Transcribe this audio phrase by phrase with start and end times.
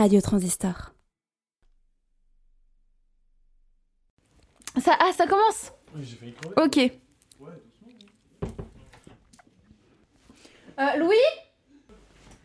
[0.00, 0.94] Radio Transistor.
[4.80, 6.54] Ça, ah, ça commence Oui, j'ai failli crever.
[6.56, 6.76] Ok.
[7.38, 8.54] Ouais, doucement.
[10.78, 11.14] Euh, Louis?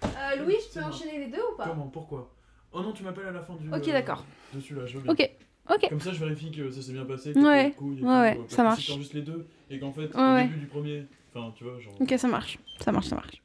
[0.03, 1.67] Euh, Louis, je peux enchaîner les deux ou pas?
[1.67, 2.29] Comment Pourquoi?
[2.73, 3.69] Oh non, tu m'appelles à la fin du.
[3.71, 4.25] Ok, euh, d'accord.
[4.53, 5.13] De celui-là, je veux bien.
[5.13, 5.31] Ok,
[5.73, 5.87] ok.
[5.89, 7.31] Comme ça, je vérifie que ça s'est bien passé.
[7.31, 8.81] que Ouais, couilles ouais, euh, ça marche.
[8.81, 10.43] Si t'enregistres les deux et qu'en fait, Ouais, au ouais.
[10.49, 11.05] début du premier.
[11.33, 11.93] Enfin, tu vois, genre.
[12.01, 12.59] Ok, ça marche.
[12.81, 13.41] Ça marche, ça marche, ça marche.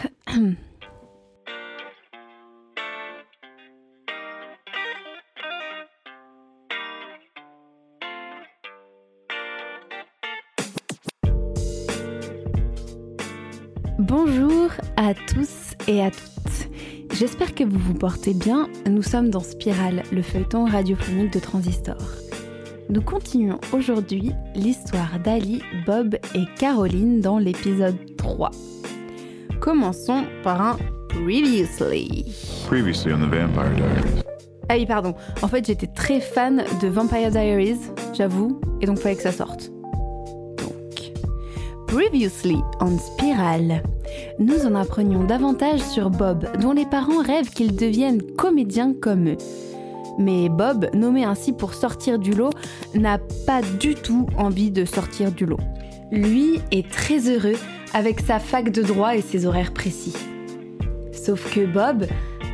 [13.98, 16.20] Bonjour à tous et à toutes.
[17.12, 18.68] J'espère que vous vous portez bien.
[18.88, 21.98] Nous sommes dans Spirale, le feuilleton radiophonique de Transistor.
[22.88, 28.50] Nous continuons aujourd'hui l'histoire d'Ali, Bob et Caroline dans l'épisode 3.
[29.60, 30.78] Commençons par un
[31.10, 32.24] Previously.
[32.66, 34.22] Previously on the Vampire Diaries.
[34.70, 35.14] Ah oui, pardon.
[35.42, 37.80] En fait, j'étais très fan de Vampire Diaries,
[38.14, 39.70] j'avoue, et donc fallait que ça sorte.
[40.56, 41.12] Donc,
[41.88, 43.82] Previously on Spiral.
[44.38, 49.38] Nous en apprenions davantage sur Bob, dont les parents rêvent qu'il devienne comédien comme eux.
[50.18, 52.52] Mais Bob, nommé ainsi pour sortir du lot,
[52.94, 55.60] n'a pas du tout envie de sortir du lot.
[56.10, 57.56] Lui est très heureux
[57.94, 60.14] avec sa fac de droit et ses horaires précis.
[61.12, 62.06] Sauf que Bob,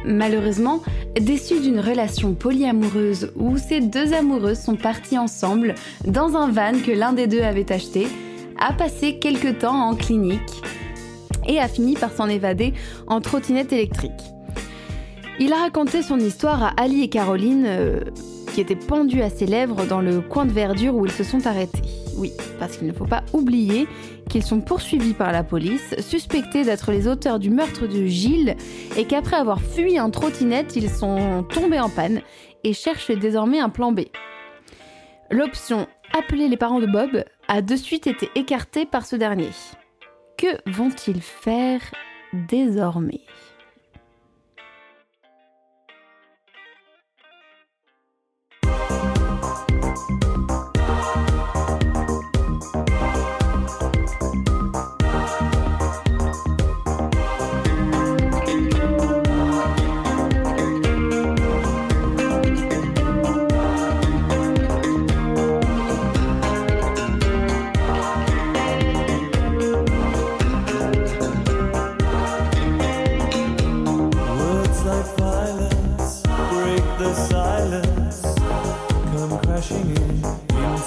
[0.05, 0.83] malheureusement,
[1.21, 5.75] déçu d'une relation polyamoureuse où ces deux amoureux sont partis ensemble
[6.07, 8.07] dans un van que l'un des deux avait acheté,
[8.59, 10.63] a passé quelque temps en clinique
[11.47, 12.75] et a fini par s'en évader
[13.07, 14.13] en trottinette électrique.
[15.39, 18.01] Il a raconté son histoire à Ali et Caroline, euh,
[18.55, 21.47] qui étaient pendus à ses lèvres dans le coin de verdure où ils se sont
[21.47, 21.83] arrêtés.
[22.17, 23.87] Oui, parce qu'il ne faut pas oublier
[24.31, 28.57] qu'ils sont poursuivis par la police, suspectés d'être les auteurs du meurtre de Gilles,
[28.97, 32.23] et qu'après avoir fui en trottinette, ils sont tombés en panne
[32.65, 34.01] et cherchent désormais un plan B.
[35.31, 35.87] L'option
[36.17, 39.51] appeler les parents de Bob a de suite été écartée par ce dernier.
[40.39, 41.81] Que vont-ils faire
[42.49, 43.26] désormais?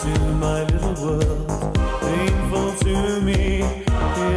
[0.09, 1.47] Into my little world.
[2.01, 3.61] Painful to me,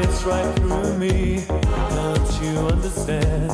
[0.02, 1.44] it's right through me.
[1.48, 3.51] Can't you understand?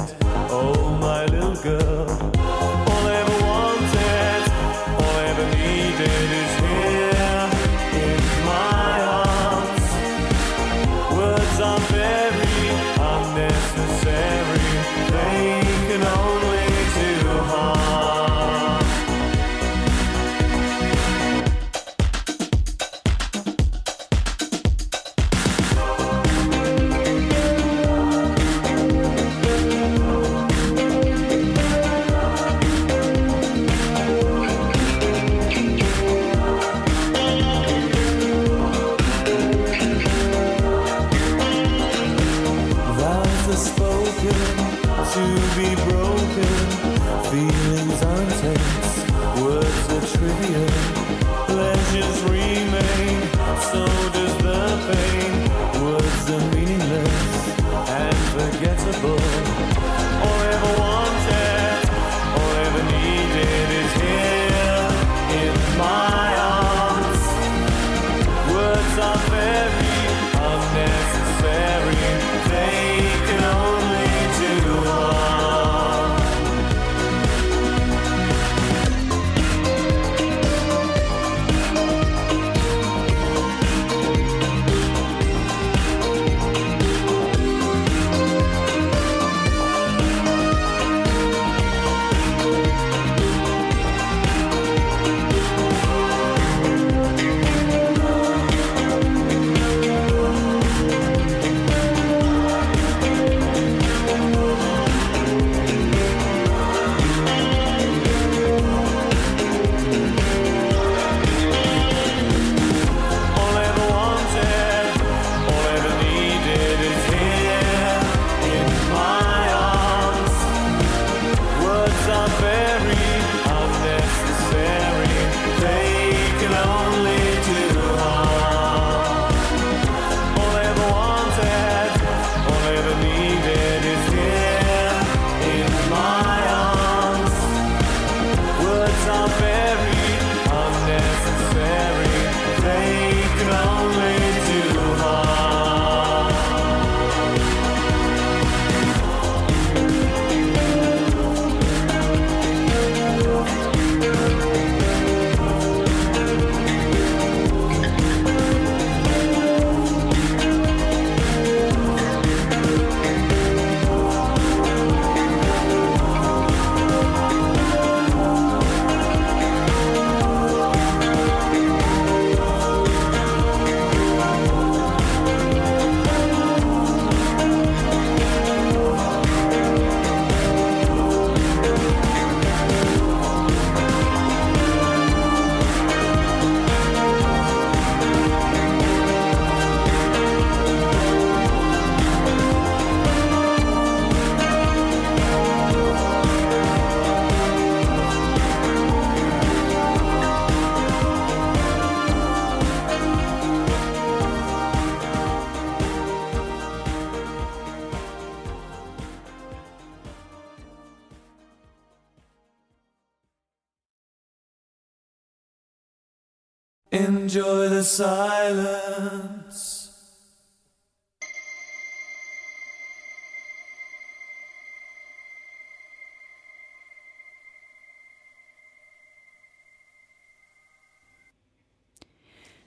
[217.49, 219.39] Enjoy the silence.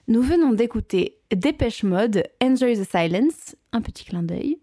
[0.08, 4.58] Nous venons d'écouter Dépêche Mode, Enjoy the Silence, un petit clin d'œil.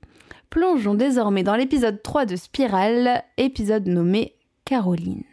[0.49, 5.23] Plongeons désormais dans l'épisode 3 de Spirale, épisode nommé Caroline.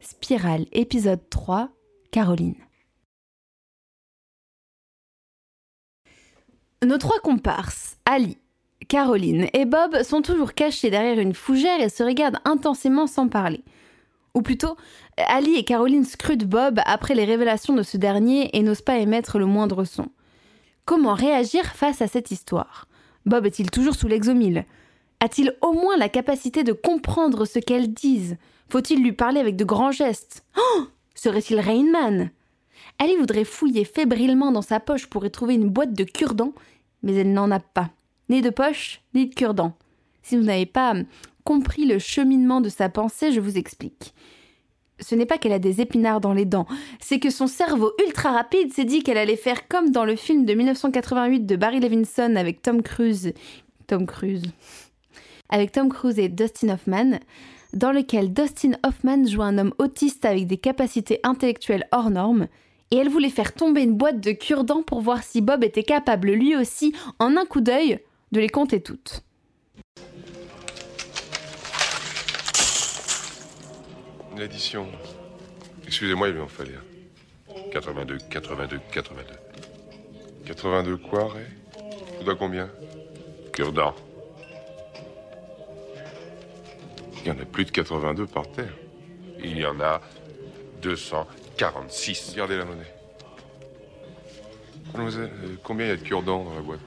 [0.00, 1.70] Spirale, épisode 3,
[2.10, 2.56] Caroline.
[6.84, 8.36] Nos trois comparses, Ali,
[8.88, 13.64] Caroline et Bob, sont toujours cachés derrière une fougère et se regardent intensément sans parler.
[14.34, 14.76] Ou plutôt,
[15.16, 19.38] Ali et Caroline scrutent Bob après les révélations de ce dernier et n'osent pas émettre
[19.38, 20.08] le moindre son.
[20.84, 22.86] Comment réagir face à cette histoire?
[23.24, 24.66] Bob est-il toujours sous l'exomile?
[25.20, 28.36] A-t-il au moins la capacité de comprendre ce qu'elles disent?
[28.68, 30.44] Faut-il lui parler avec de grands gestes?
[30.58, 30.82] Oh!
[31.14, 32.30] Serait-il Rainman?
[32.98, 36.52] Ali voudrait fouiller fébrilement dans sa poche pour y trouver une boîte de cure-dents,
[37.04, 37.90] mais elle n'en a pas.
[38.28, 39.76] Ni de poche, ni de cure-dents.
[40.22, 40.94] Si vous n'avez pas
[41.44, 44.14] compris le cheminement de sa pensée, je vous explique.
[44.98, 46.66] Ce n'est pas qu'elle a des épinards dans les dents,
[47.00, 50.46] c'est que son cerveau ultra rapide s'est dit qu'elle allait faire comme dans le film
[50.46, 53.34] de 1988 de Barry Levinson avec Tom Cruise.
[53.86, 54.44] Tom Cruise.
[55.50, 57.18] Avec Tom Cruise et Dustin Hoffman,
[57.74, 62.46] dans lequel Dustin Hoffman joue un homme autiste avec des capacités intellectuelles hors normes,
[62.90, 66.30] et elle voulait faire tomber une boîte de cure-dents pour voir si Bob était capable
[66.30, 68.00] lui aussi, en un coup d'œil,
[68.32, 69.22] de les compter toutes.
[74.36, 74.88] L'addition.
[75.86, 77.70] Excusez-moi, il m'en fallait un.
[77.70, 79.22] 82, 82, 82.
[80.46, 81.44] 82 quoi, Ray?
[82.18, 82.68] Tu dois combien?
[83.52, 83.94] Cure-dent.
[87.20, 88.74] Il y en a plus de 82 par terre.
[89.42, 90.00] Il y en a
[91.58, 92.30] 246.
[92.32, 92.82] Regardez la monnaie.
[94.92, 96.80] Mademoiselle, euh, combien il y a de cure-dents dans la boîte?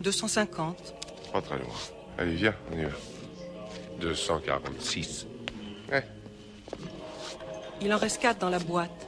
[0.00, 0.94] 250.
[1.32, 1.66] Pas très loin.
[2.18, 2.90] Allez, viens, on y va.
[4.00, 5.26] 246.
[5.90, 6.04] Ouais,
[7.80, 9.06] Il en reste quatre dans la boîte.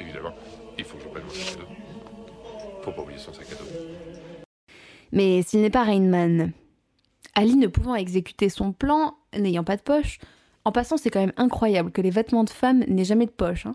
[0.00, 0.34] évidemment.
[0.78, 2.82] Il faut que je prenne mon sac à dos.
[2.82, 4.44] Faut pas oublier son sac à dos.
[5.10, 6.52] Mais s'il n'est pas Rainman,
[7.34, 10.18] Ali ne pouvant exécuter son plan, n'ayant pas de poche,
[10.68, 13.66] en passant, c'est quand même incroyable que les vêtements de femme n'aient jamais de poche.
[13.66, 13.74] hein.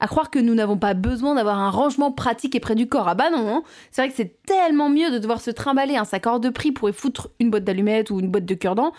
[0.00, 3.08] À croire que nous n'avons pas besoin d'avoir un rangement pratique et près du corps.
[3.08, 3.62] Ah bah non, hein.
[3.90, 6.70] c'est vrai que c'est tellement mieux de devoir se trimballer un sac hors de prix
[6.70, 8.92] pour y foutre une boîte d'allumettes ou une boîte de cure-dents.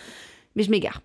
[0.58, 1.02] Mais je m'égare.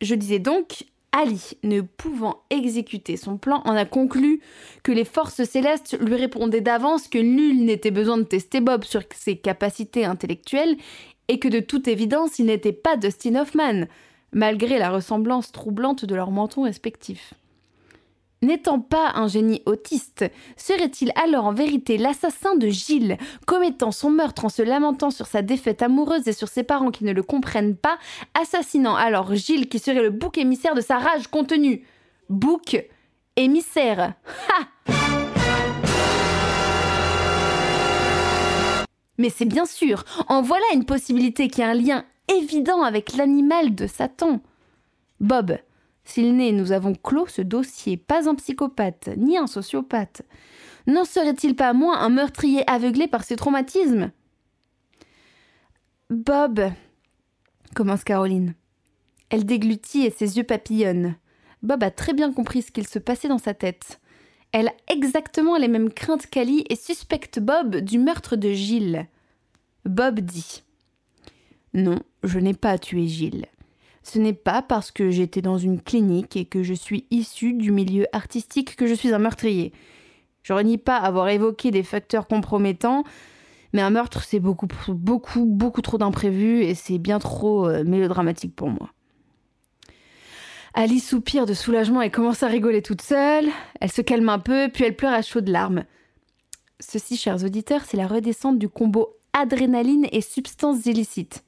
[0.00, 4.40] Je disais donc, Ali, ne pouvant exécuter son plan, en a conclu
[4.82, 9.02] que les forces célestes lui répondaient d'avance que nul n'était besoin de tester Bob sur
[9.14, 10.76] ses capacités intellectuelles
[11.28, 13.86] et que de toute évidence il n'était pas Dustin Hoffman,
[14.32, 17.34] malgré la ressemblance troublante de leurs mentons respectifs.
[18.42, 20.24] N'étant pas un génie autiste,
[20.56, 23.16] serait-il alors en vérité l'assassin de Gilles,
[23.46, 27.04] commettant son meurtre en se lamentant sur sa défaite amoureuse et sur ses parents qui
[27.04, 27.98] ne le comprennent pas,
[28.40, 31.86] assassinant alors Gilles qui serait le bouc émissaire de sa rage contenue?
[32.28, 32.84] Bouc
[33.36, 34.14] émissaire.
[34.50, 34.92] Ha!
[39.18, 43.74] Mais c'est bien sûr, en voilà une possibilité qui a un lien évident avec l'animal
[43.74, 44.40] de Satan.
[45.20, 45.58] Bob,
[46.04, 50.22] s'il n'est, nous avons clos ce dossier, pas un psychopathe, ni un sociopathe.
[50.86, 54.12] N'en serait-il pas moins un meurtrier aveuglé par ses traumatismes?
[56.10, 56.70] Bob,
[57.74, 58.54] commence Caroline.
[59.30, 61.16] Elle déglutit et ses yeux papillonnent.
[61.62, 64.00] Bob a très bien compris ce qu'il se passait dans sa tête.
[64.52, 69.08] Elle a exactement les mêmes craintes qu'Ali et suspecte Bob du meurtre de Gilles.
[69.84, 70.62] Bob dit
[71.74, 73.46] Non, je n'ai pas tué Gilles.
[74.02, 77.72] Ce n'est pas parce que j'étais dans une clinique et que je suis issu du
[77.72, 79.72] milieu artistique que je suis un meurtrier.
[80.42, 83.02] Je renie pas avoir évoqué des facteurs compromettants,
[83.72, 88.54] mais un meurtre c'est beaucoup, beaucoup, beaucoup trop d'imprévus et c'est bien trop euh, mélodramatique
[88.54, 88.90] pour moi.
[90.72, 93.48] Alice soupire de soulagement et commence à rigoler toute seule.
[93.80, 95.84] Elle se calme un peu, puis elle pleure à chaudes larmes.
[96.80, 101.45] Ceci, chers auditeurs, c'est la redescente du combo adrénaline et substances illicites.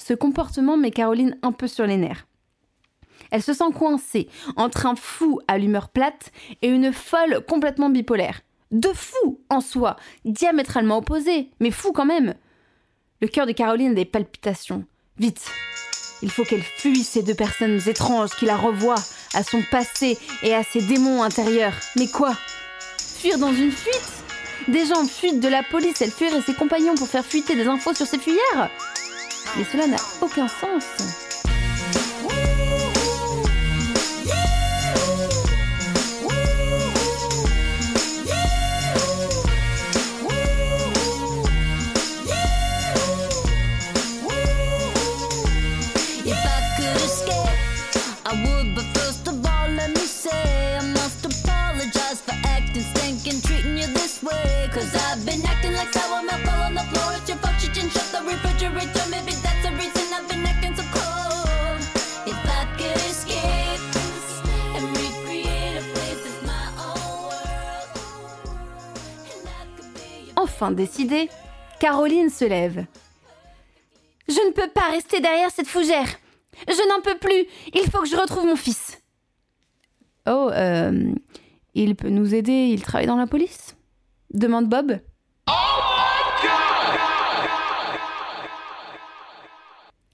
[0.00, 2.26] Ce comportement met Caroline un peu sur les nerfs.
[3.30, 8.40] Elle se sent coincée entre un fou à l'humeur plate et une folle complètement bipolaire.
[8.70, 12.34] Deux fous en soi, diamétralement opposés, mais fous quand même.
[13.20, 14.84] Le cœur de Caroline a des palpitations.
[15.18, 15.46] Vite,
[16.22, 19.02] il faut qu'elle fuit ces deux personnes étranges qui la revoient
[19.34, 21.74] à son passé et à ses démons intérieurs.
[21.96, 22.32] Mais quoi?
[23.18, 24.10] Fuir dans une fuite?
[24.66, 27.94] Des gens fuient de la police, elle fuirait ses compagnons pour faire fuiter des infos
[27.94, 28.70] sur ses fuyères?
[29.56, 31.29] Mais cela n'a aucun sens.
[70.68, 71.30] Décidée,
[71.78, 72.84] Caroline se lève.
[74.28, 76.06] Je ne peux pas rester derrière cette fougère.
[76.68, 77.46] Je n'en peux plus.
[77.72, 79.00] Il faut que je retrouve mon fils.
[80.28, 81.12] Oh, euh,
[81.74, 82.68] il peut nous aider.
[82.72, 83.74] Il travaille dans la police?
[84.34, 85.00] Demande Bob.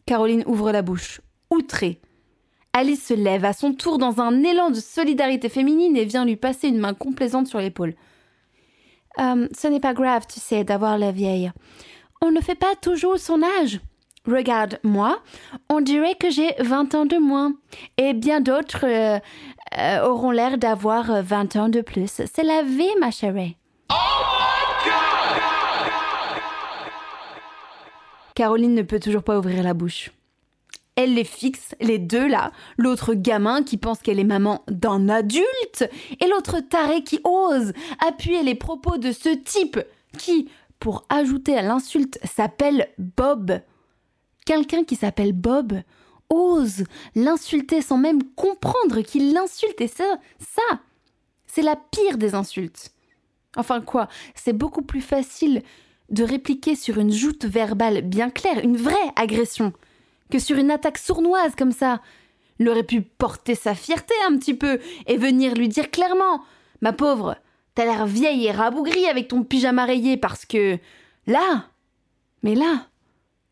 [0.07, 2.01] Caroline ouvre la bouche, outrée.
[2.73, 6.37] Alice se lève à son tour dans un élan de solidarité féminine et vient lui
[6.37, 7.95] passer une main complaisante sur l'épaule.
[9.21, 11.51] Euh, ce n'est pas grave, tu sais, d'avoir la vieille.
[12.23, 13.81] On ne fait pas toujours son âge.
[14.27, 15.21] Regarde, moi,
[15.69, 17.53] on dirait que j'ai 20 ans de moins.
[17.97, 19.21] Et bien d'autres euh,
[19.79, 22.11] euh, auront l'air d'avoir euh, 20 ans de plus.
[22.11, 23.57] C'est la vie, ma chérie.
[28.35, 30.11] Caroline ne peut toujours pas ouvrir la bouche.
[30.97, 35.89] Elle les fixe, les deux là, l'autre gamin qui pense qu'elle est maman d'un adulte,
[36.21, 37.75] et l'autre taré qui ose
[38.05, 39.79] appuyer les propos de ce type
[40.17, 40.49] qui,
[40.81, 43.61] pour ajouter à l'insulte, s'appelle Bob.
[44.47, 45.75] Quelqu'un qui s'appelle Bob
[46.31, 46.85] ose
[47.15, 50.81] l'insulter sans même comprendre qu'il l'insulte, et ça, ça,
[51.47, 52.91] c'est la pire des insultes.
[53.57, 55.63] Enfin quoi, c'est beaucoup plus facile
[56.09, 59.73] de répliquer sur une joute verbale bien claire, une vraie agression,
[60.31, 62.01] que sur une attaque sournoise comme ça.
[62.59, 66.43] Il aurait pu porter sa fierté un petit peu et venir lui dire clairement
[66.81, 67.37] Ma pauvre,
[67.75, 70.79] t'as l'air vieille et rabougrie avec ton pyjama rayé parce que.
[71.27, 71.67] Là
[72.43, 72.87] Mais là,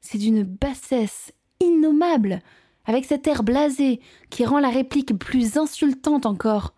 [0.00, 2.40] c'est d'une bassesse innommable,
[2.86, 4.00] avec cet air blasé
[4.30, 6.74] qui rend la réplique plus insultante encore.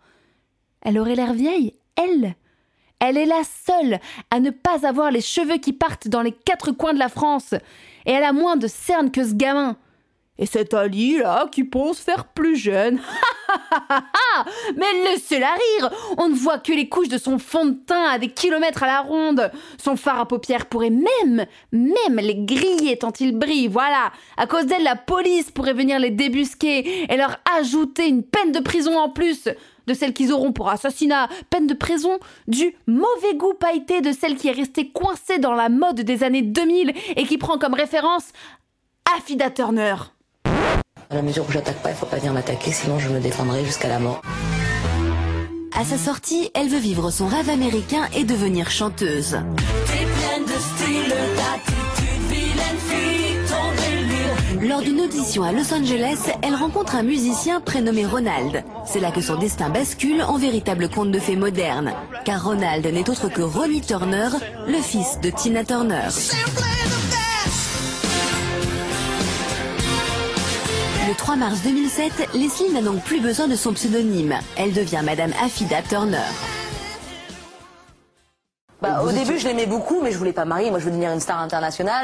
[0.81, 2.35] Elle aurait l'air vieille, elle
[2.99, 3.99] Elle est la seule
[4.31, 7.53] à ne pas avoir les cheveux qui partent dans les quatre coins de la France,
[8.05, 9.77] et elle a moins de cernes que ce gamin.
[10.39, 12.99] Et cette Ali là qui pense faire plus jeune.
[14.75, 18.19] Mais laissez-la rire On ne voit que les couches de son fond de teint à
[18.19, 19.51] des kilomètres à la ronde.
[19.81, 24.11] Son phare à paupières pourrait même, même les griller tant il brille, voilà.
[24.37, 28.59] À cause d'elle, la police pourrait venir les débusquer et leur ajouter une peine de
[28.59, 29.47] prison en plus
[29.87, 34.35] de celle qu'ils auront pour assassinat, peine de prison du mauvais goût pailleté de celle
[34.35, 38.31] qui est restée coincée dans la mode des années 2000 et qui prend comme référence
[39.15, 39.95] Affida Turner.
[41.09, 43.63] À la mesure où j'attaque pas, il faut pas venir m'attaquer, sinon je me défendrai
[43.63, 44.21] jusqu'à la mort.
[45.73, 49.37] À sa sortie, elle veut vivre son rêve américain et devenir chanteuse.
[54.61, 58.65] Lors d'une audition à Los Angeles, elle rencontre un musicien prénommé Ronald.
[58.85, 61.93] C'est là que son destin bascule en véritable conte de fées moderne.
[62.25, 64.27] Car Ronald n'est autre que Ronnie Turner,
[64.67, 66.09] le fils de Tina Turner.
[71.07, 74.37] Le 3 mars 2007, Leslie n'a donc plus besoin de son pseudonyme.
[74.57, 76.17] Elle devient Madame Affida Turner.
[78.81, 80.69] Bah, au début, je l'aimais beaucoup, mais je voulais pas marier.
[80.69, 82.03] Moi, je veux devenir une star internationale.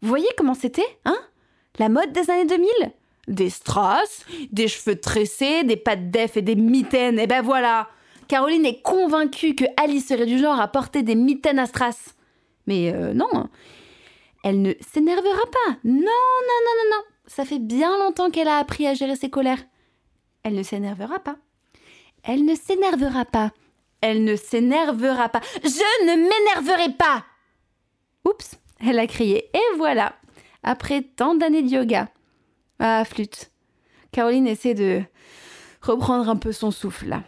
[0.00, 1.16] Vous voyez comment c'était, hein?
[1.80, 2.68] La mode des années 2000
[3.26, 7.88] Des strass, des cheveux tressés, des pattes d'eff et des mitaines, et ben voilà
[8.28, 12.14] Caroline est convaincue que Alice serait du genre à porter des mitaines à strass.
[12.68, 13.48] Mais euh, non,
[14.44, 15.72] elle ne s'énervera pas.
[15.82, 17.13] Non, non, non, non, non.
[17.26, 19.64] Ça fait bien longtemps qu'elle a appris à gérer ses colères.
[20.42, 21.36] Elle ne s'énervera pas.
[22.22, 23.52] Elle ne s'énervera pas.
[24.00, 25.40] Elle ne s'énervera pas.
[25.62, 27.24] Je ne m'énerverai pas.
[28.24, 29.50] Oups, elle a crié.
[29.54, 30.14] Et voilà,
[30.62, 32.08] après tant d'années de yoga.
[32.78, 33.50] Ah, flûte.
[34.12, 35.02] Caroline essaie de
[35.80, 37.18] reprendre un peu son souffle.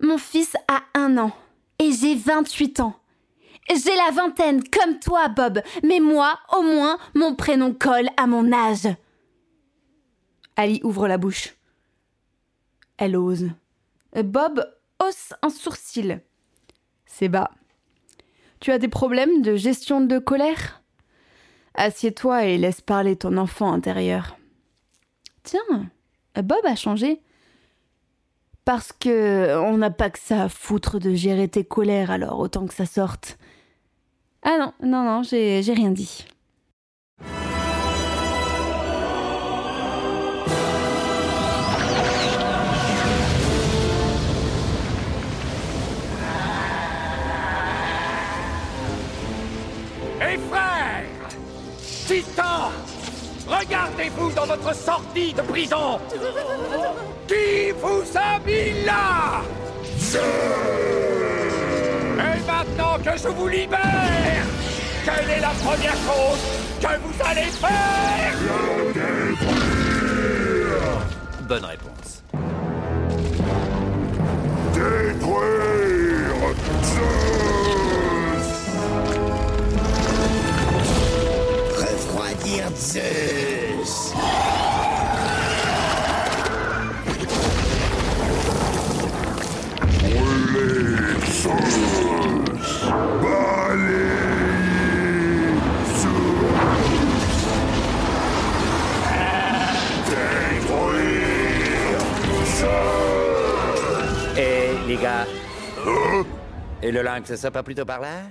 [0.00, 1.32] Mon fils a un an
[1.78, 2.99] et j'ai 28 ans.
[3.72, 8.52] J'ai la vingtaine, comme toi, Bob, mais moi, au moins, mon prénom colle à mon
[8.52, 8.88] âge.
[10.56, 11.54] Ali ouvre la bouche.
[12.98, 13.50] Elle ose.
[14.14, 14.68] Bob
[15.00, 16.20] hausse un sourcil.
[17.06, 17.50] C'est bas.
[18.58, 20.82] Tu as des problèmes de gestion de colère?
[21.74, 24.36] Assieds-toi et laisse parler ton enfant intérieur.
[25.44, 25.90] Tiens,
[26.34, 27.22] Bob a changé.
[28.64, 32.66] Parce que on n'a pas que ça à foutre de gérer tes colères, alors autant
[32.66, 33.38] que ça sorte.
[34.42, 36.24] Ah non, non, non, j'ai j'ai rien dit.
[50.22, 51.04] Et frères
[52.06, 52.72] Titans
[53.46, 55.98] Regardez-vous dans votre sortie de prison!
[57.26, 59.42] Qui vous a mis là?
[62.60, 63.80] Maintenant que je vous libère,
[65.04, 66.40] quelle est la première chose
[66.80, 68.34] que vous allez faire?
[71.48, 72.22] Bonne réponse.
[74.74, 76.34] Détruire
[76.82, 77.40] Zeus!
[81.78, 83.59] Refroidir Zeus
[106.82, 108.22] Et le lynx, ça pas plutôt par là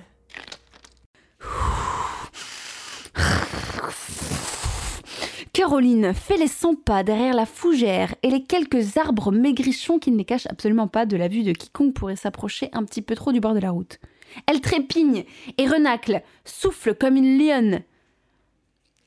[5.54, 10.18] Caroline fait les 100 pas derrière la fougère et les quelques arbres maigrichons qui ne
[10.18, 13.32] les cachent absolument pas de la vue de quiconque pourrait s'approcher un petit peu trop
[13.32, 14.00] du bord de la route.
[14.48, 15.26] Elle trépigne
[15.58, 17.82] et renacle, souffle comme une lionne.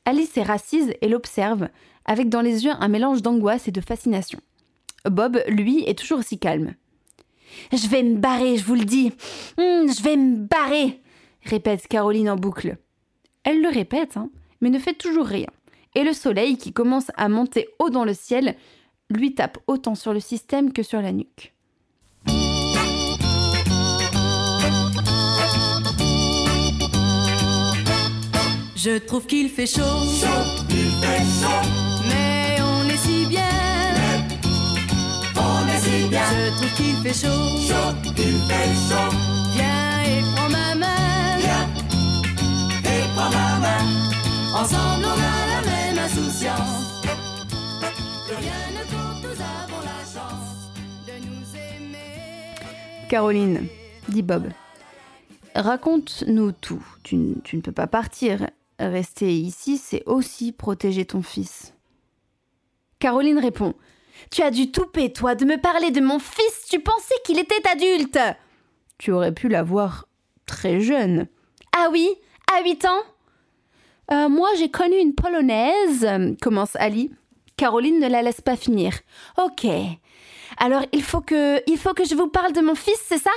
[0.04, 1.68] Alice est rassise et l'observe,
[2.04, 4.40] avec dans les yeux un mélange d'angoisse et de fascination.
[5.04, 6.74] Bob, lui, est toujours aussi calme.
[7.72, 9.12] Je vais me barrer, je vous le dis.
[9.58, 11.00] Hum, je vais me barrer,
[11.44, 12.76] répète Caroline en boucle.
[13.44, 15.48] Elle le répète, hein, mais ne fait toujours rien.
[15.94, 18.56] Et le soleil, qui commence à monter haut dans le ciel,
[19.10, 21.52] lui tape autant sur le système que sur la nuque.
[28.84, 29.82] Je trouve qu'il fait chaud,
[31.00, 31.91] mais
[36.58, 37.12] si bien.
[37.12, 39.16] Je trouve qu'il fait chaud,
[39.54, 41.38] Viens et prends ma main.
[42.84, 43.84] et prends ma main.
[44.54, 47.02] Ensemble on a la même insouciance.
[48.26, 50.70] Plus rien ne compte, nous avons la chance
[51.06, 53.08] de nous aimer.
[53.08, 53.66] Caroline,
[54.08, 54.48] dit Bob,
[55.54, 56.84] raconte-nous tout.
[57.02, 58.46] Tu, tu ne peux pas partir.
[58.78, 61.72] Rester ici, c'est aussi protéger ton fils.
[62.98, 63.74] Caroline répond
[64.32, 66.66] Tu as dû touper, toi, de me parler de mon fils.
[66.70, 68.18] Tu pensais qu'il était adulte.
[68.98, 70.06] Tu aurais pu la voir
[70.46, 71.28] très jeune.
[71.76, 72.08] Ah oui
[72.56, 73.02] À 8 ans
[74.10, 76.08] Euh, Moi, j'ai connu une polonaise,
[76.40, 77.12] commence Ali.
[77.58, 78.94] Caroline ne la laisse pas finir.
[79.36, 79.66] Ok.
[80.56, 83.30] Alors, il faut que, il faut que je vous parle de mon fils, c'est ça?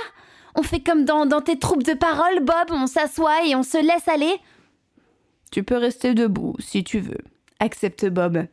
[0.54, 3.76] On fait comme dans, dans tes troupes de parole, Bob, on s'assoit et on se
[3.76, 4.34] laisse aller
[5.50, 7.20] Tu peux rester debout, si tu veux,
[7.60, 8.46] accepte Bob.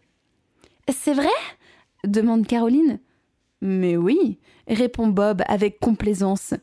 [0.90, 1.30] C'est vrai?
[2.06, 3.00] Demande Caroline.
[3.62, 6.54] Mais oui, répond Bob avec complaisance.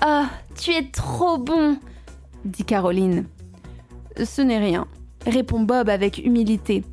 [0.00, 1.78] Ah, tu es trop bon
[2.44, 3.26] dit Caroline.
[4.24, 4.86] Ce n'est rien,
[5.26, 6.84] répond Bob avec humilité.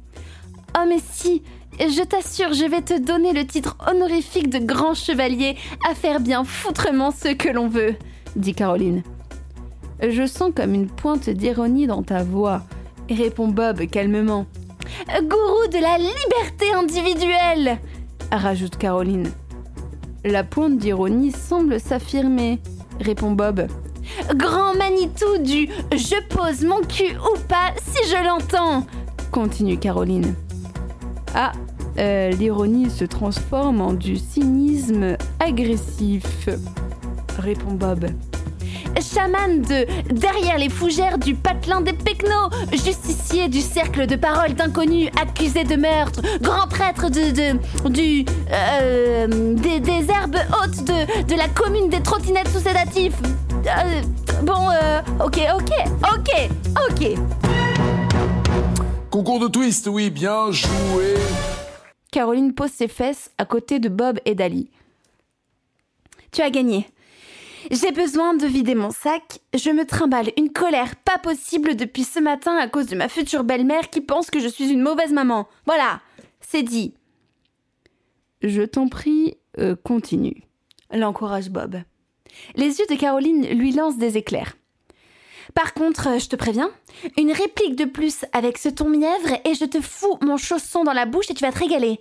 [0.77, 1.41] Oh mais si,
[1.79, 5.55] je t'assure, je vais te donner le titre honorifique de grand chevalier
[5.89, 7.95] à faire bien foutrement ce que l'on veut,
[8.35, 9.03] dit Caroline.
[10.01, 12.63] Je sens comme une pointe d'ironie dans ta voix,
[13.09, 14.45] répond Bob calmement.
[15.07, 17.79] Gourou de la liberté individuelle,
[18.31, 19.31] rajoute Caroline.
[20.23, 22.59] La pointe d'ironie semble s'affirmer,
[22.99, 23.67] répond Bob.
[24.35, 28.85] Grand Manitou du je pose mon cul ou pas si je l'entends,
[29.31, 30.33] continue Caroline.
[31.33, 31.51] Ah,
[31.97, 36.49] euh, l'ironie se transforme en du cynisme agressif,
[37.39, 38.05] répond Bob.
[39.01, 45.09] Chaman de derrière les fougères du patelin des Pecnos, justicier du cercle de paroles d'inconnus
[45.21, 51.35] accusé de meurtre, grand prêtre de, de du euh, des, des herbes hautes de, de
[51.35, 53.15] la commune des trottinettes sous sédatifs.
[53.65, 54.01] Euh,
[54.43, 55.71] bon, euh, ok, ok,
[56.13, 56.49] ok,
[56.89, 57.19] ok.
[59.09, 61.15] Concours de twist, oui, bien joué.
[62.11, 64.69] Caroline pose ses fesses à côté de Bob et d'Ali.
[66.31, 66.87] Tu as gagné.
[67.71, 69.39] J'ai besoin de vider mon sac.
[69.53, 73.43] Je me trimballe une colère pas possible depuis ce matin à cause de ma future
[73.43, 75.47] belle-mère qui pense que je suis une mauvaise maman.
[75.65, 76.01] Voilà,
[76.41, 76.93] c'est dit.
[78.41, 80.43] Je t'en prie, euh, continue,
[80.91, 81.77] l'encourage Bob.
[82.55, 84.55] Les yeux de Caroline lui lancent des éclairs.
[85.53, 86.69] Par contre, je te préviens,
[87.17, 90.93] une réplique de plus avec ce ton mièvre et je te fous mon chausson dans
[90.93, 91.99] la bouche et tu vas te régaler.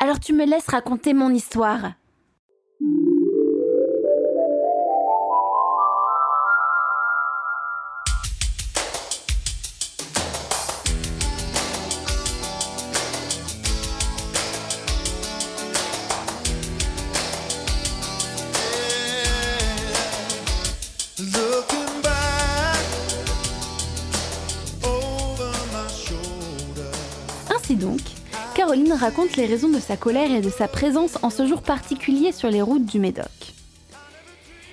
[0.00, 1.92] Alors tu me laisses raconter mon histoire.
[28.54, 32.32] Caroline raconte les raisons de sa colère et de sa présence en ce jour particulier
[32.32, 33.54] sur les routes du Médoc.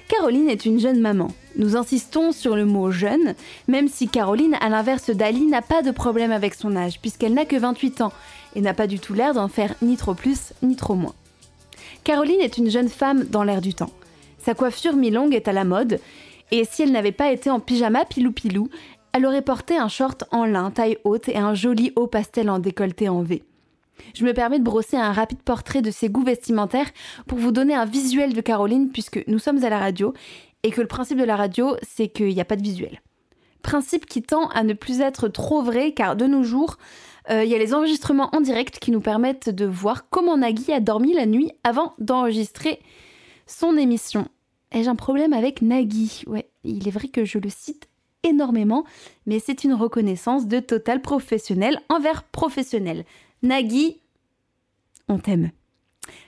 [0.07, 1.29] Caroline est une jeune maman.
[1.55, 3.33] Nous insistons sur le mot jeune,
[3.67, 7.45] même si Caroline, à l'inverse d'Ali, n'a pas de problème avec son âge, puisqu'elle n'a
[7.45, 8.13] que 28 ans
[8.55, 11.15] et n'a pas du tout l'air d'en faire ni trop plus ni trop moins.
[12.03, 13.91] Caroline est une jeune femme dans l'air du temps.
[14.37, 15.99] Sa coiffure mi-longue est à la mode,
[16.51, 18.69] et si elle n'avait pas été en pyjama pilou-pilou,
[19.13, 22.59] elle aurait porté un short en lin taille haute et un joli haut pastel en
[22.59, 23.43] décolleté en V.
[24.15, 26.89] Je me permets de brosser un rapide portrait de ses goûts vestimentaires
[27.27, 30.13] pour vous donner un visuel de Caroline puisque nous sommes à la radio
[30.63, 33.01] et que le principe de la radio, c'est qu'il n'y a pas de visuel.
[33.61, 36.77] Principe qui tend à ne plus être trop vrai car de nos jours,
[37.29, 40.71] euh, il y a les enregistrements en direct qui nous permettent de voir comment Nagui
[40.71, 42.79] a dormi la nuit avant d'enregistrer
[43.45, 44.27] son émission.
[44.71, 46.23] Ai-je un problème avec Nagui?
[46.25, 47.90] Ouais, il est vrai que je le cite
[48.23, 48.85] énormément,
[49.25, 53.05] mais c'est une reconnaissance de total professionnel envers professionnel.
[53.43, 53.99] Nagui,
[55.07, 55.51] on t'aime.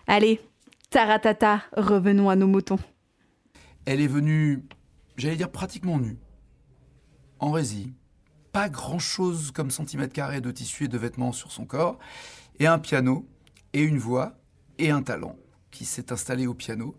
[0.07, 0.41] Allez,
[0.89, 2.79] taratata, revenons à nos moutons.
[3.85, 4.63] Elle est venue,
[5.17, 6.17] j'allais dire pratiquement nue.
[7.39, 7.93] En résie.
[8.51, 11.97] Pas grand chose comme centimètre carré de tissu et de vêtements sur son corps.
[12.59, 13.27] Et un piano,
[13.73, 14.37] et une voix,
[14.77, 15.35] et un talent
[15.71, 16.95] qui s'est installé au piano.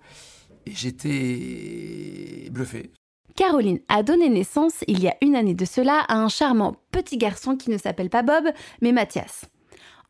[0.67, 2.91] Et j'étais bluffé.
[3.37, 7.19] Caroline a donné naissance, il y a une année de cela, à un charmant petit
[7.19, 8.45] garçon qui ne s'appelle pas Bob,
[8.81, 9.47] mais Mathias.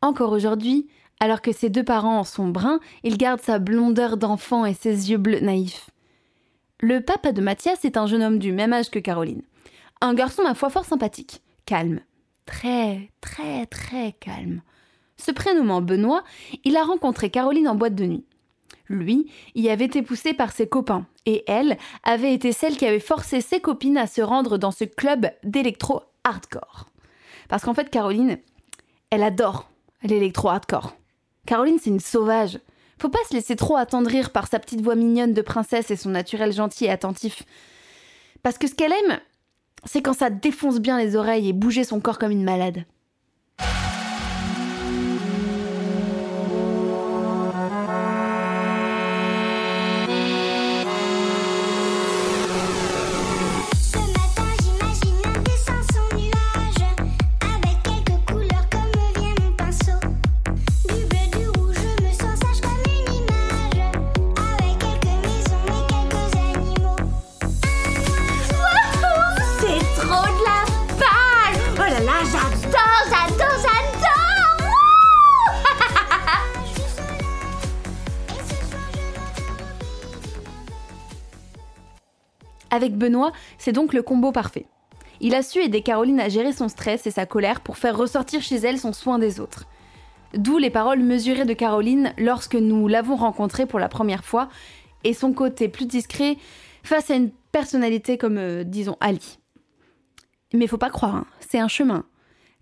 [0.03, 0.87] Encore aujourd'hui,
[1.21, 5.17] alors que ses deux parents sont bruns, il garde sa blondeur d'enfant et ses yeux
[5.17, 5.89] bleus naïfs.
[6.81, 9.43] Le papa de Mathias est un jeune homme du même âge que Caroline.
[10.03, 12.01] Un garçon, ma foi, fort sympathique, calme.
[12.45, 14.61] Très, très, très calme.
[15.17, 16.25] Se prénommant Benoît,
[16.65, 18.27] il a rencontré Caroline en boîte de nuit.
[18.89, 23.01] Lui y avait été poussé par ses copains, et elle avait été celle qui avait
[23.01, 26.87] forcé ses copines à se rendre dans ce club d'électro hardcore.
[27.49, 28.39] Parce qu'en fait, Caroline,
[29.11, 29.71] elle adore
[30.03, 30.97] l'électro hardcore.
[31.47, 32.59] Caroline, c'est une sauvage.
[32.99, 36.11] Faut pas se laisser trop attendrir par sa petite voix mignonne de princesse et son
[36.11, 37.43] naturel gentil et attentif.
[38.43, 39.19] Parce que ce qu'elle aime,
[39.85, 42.85] c'est quand ça défonce bien les oreilles et bouger son corps comme une malade.
[82.75, 84.67] Avec Benoît, c'est donc le combo parfait.
[85.21, 88.43] Il a su aider Caroline à gérer son stress et sa colère pour faire ressortir
[88.43, 89.67] chez elle son soin des autres.
[90.37, 94.49] D'où les paroles mesurées de Caroline lorsque nous l'avons rencontrée pour la première fois
[95.05, 96.37] et son côté plus discret
[96.83, 99.39] face à une personnalité comme, euh, disons, Ali.
[100.53, 102.05] Mais faut pas croire, hein, c'est un chemin.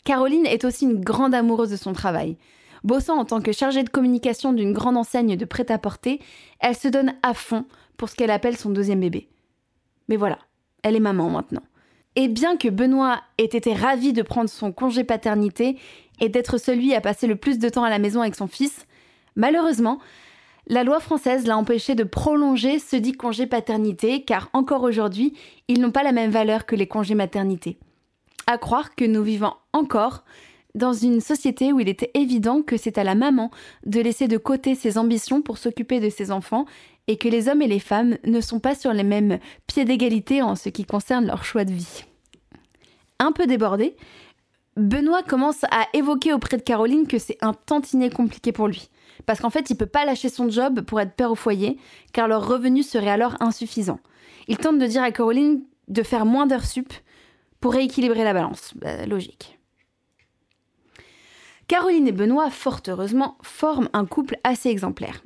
[0.05, 2.37] Caroline est aussi une grande amoureuse de son travail.
[2.85, 6.21] Bossant en tant que chargée de communication d'une grande enseigne de prêt-à-porter,
[6.61, 7.65] elle se donne à fond
[7.97, 9.31] pour ce qu'elle appelle son deuxième bébé.
[10.13, 10.39] Mais voilà,
[10.83, 11.63] elle est maman maintenant.
[12.17, 15.79] Et bien que Benoît ait été ravi de prendre son congé paternité
[16.21, 18.85] et d'être celui à passer le plus de temps à la maison avec son fils,
[19.37, 20.01] malheureusement,
[20.67, 25.33] la loi française l'a empêché de prolonger ce dit congé paternité car encore aujourd'hui,
[25.67, 27.79] ils n'ont pas la même valeur que les congés maternité.
[28.47, 30.25] À croire que nous vivons encore
[30.75, 33.51] dans une société où il était évident que c'est à la maman
[33.87, 36.67] de laisser de côté ses ambitions pour s'occuper de ses enfants
[37.09, 40.43] et que les hommes et les femmes ne sont pas sur les mêmes pieds d'égalité
[40.43, 42.05] en ce qui concerne leur choix de vie.
[43.19, 43.97] Un peu débordé,
[44.77, 48.89] Benoît commence à évoquer auprès de Caroline que c'est un tantinet compliqué pour lui.
[49.27, 51.79] Parce qu'en fait, il peut pas lâcher son job pour être père au foyer,
[52.13, 54.01] car leur revenu serait alors insuffisant.
[54.49, 56.93] Il tente de dire à Caroline de faire moins d'heures sup
[57.61, 58.73] pour rééquilibrer la balance.
[58.77, 59.59] Bah, logique.
[61.69, 65.23] Caroline et Benoît, fort heureusement, forment un couple assez exemplaire.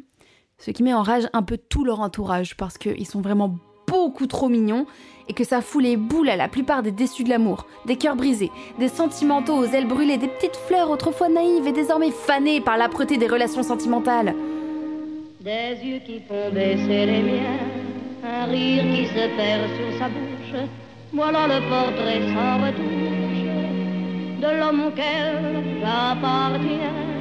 [0.59, 4.27] Ce qui met en rage un peu tout leur entourage parce qu'ils sont vraiment beaucoup
[4.27, 4.87] trop mignons
[5.29, 8.17] et que ça fout les boules à la plupart des déçus de l'amour, des cœurs
[8.17, 12.77] brisés, des sentimentaux aux ailes brûlées, des petites fleurs autrefois naïves et désormais fanées par
[12.79, 14.35] l'âpreté des relations sentimentales.
[15.41, 17.59] Des yeux qui font baisser les miens,
[18.25, 20.69] un rire qui se perd sur sa bouche.
[21.13, 23.27] Voilà le portrait sans retouche
[24.41, 27.17] de l'homme auquel j'appartiens.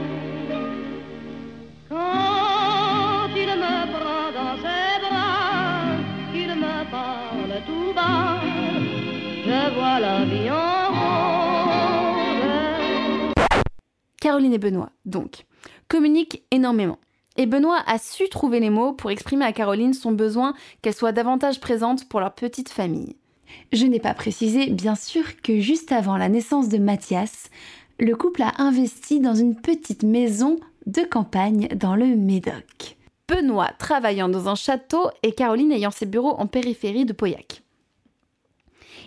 [3.65, 5.97] Me prend dans ses bras,
[6.31, 8.39] qu'il me parle tout bas,
[9.45, 11.25] je vois la vie en rose.
[14.21, 15.45] Caroline et Benoît, donc,
[15.87, 16.99] communiquent énormément.
[17.37, 21.11] Et Benoît a su trouver les mots pour exprimer à Caroline son besoin qu'elle soit
[21.11, 23.17] davantage présente pour leur petite famille.
[23.73, 27.49] Je n'ai pas précisé, bien sûr, que juste avant la naissance de Mathias,
[27.99, 32.97] le couple a investi dans une petite maison de campagne dans le Médoc.
[33.27, 37.63] Benoît travaillant dans un château et Caroline ayant ses bureaux en périphérie de Pauillac.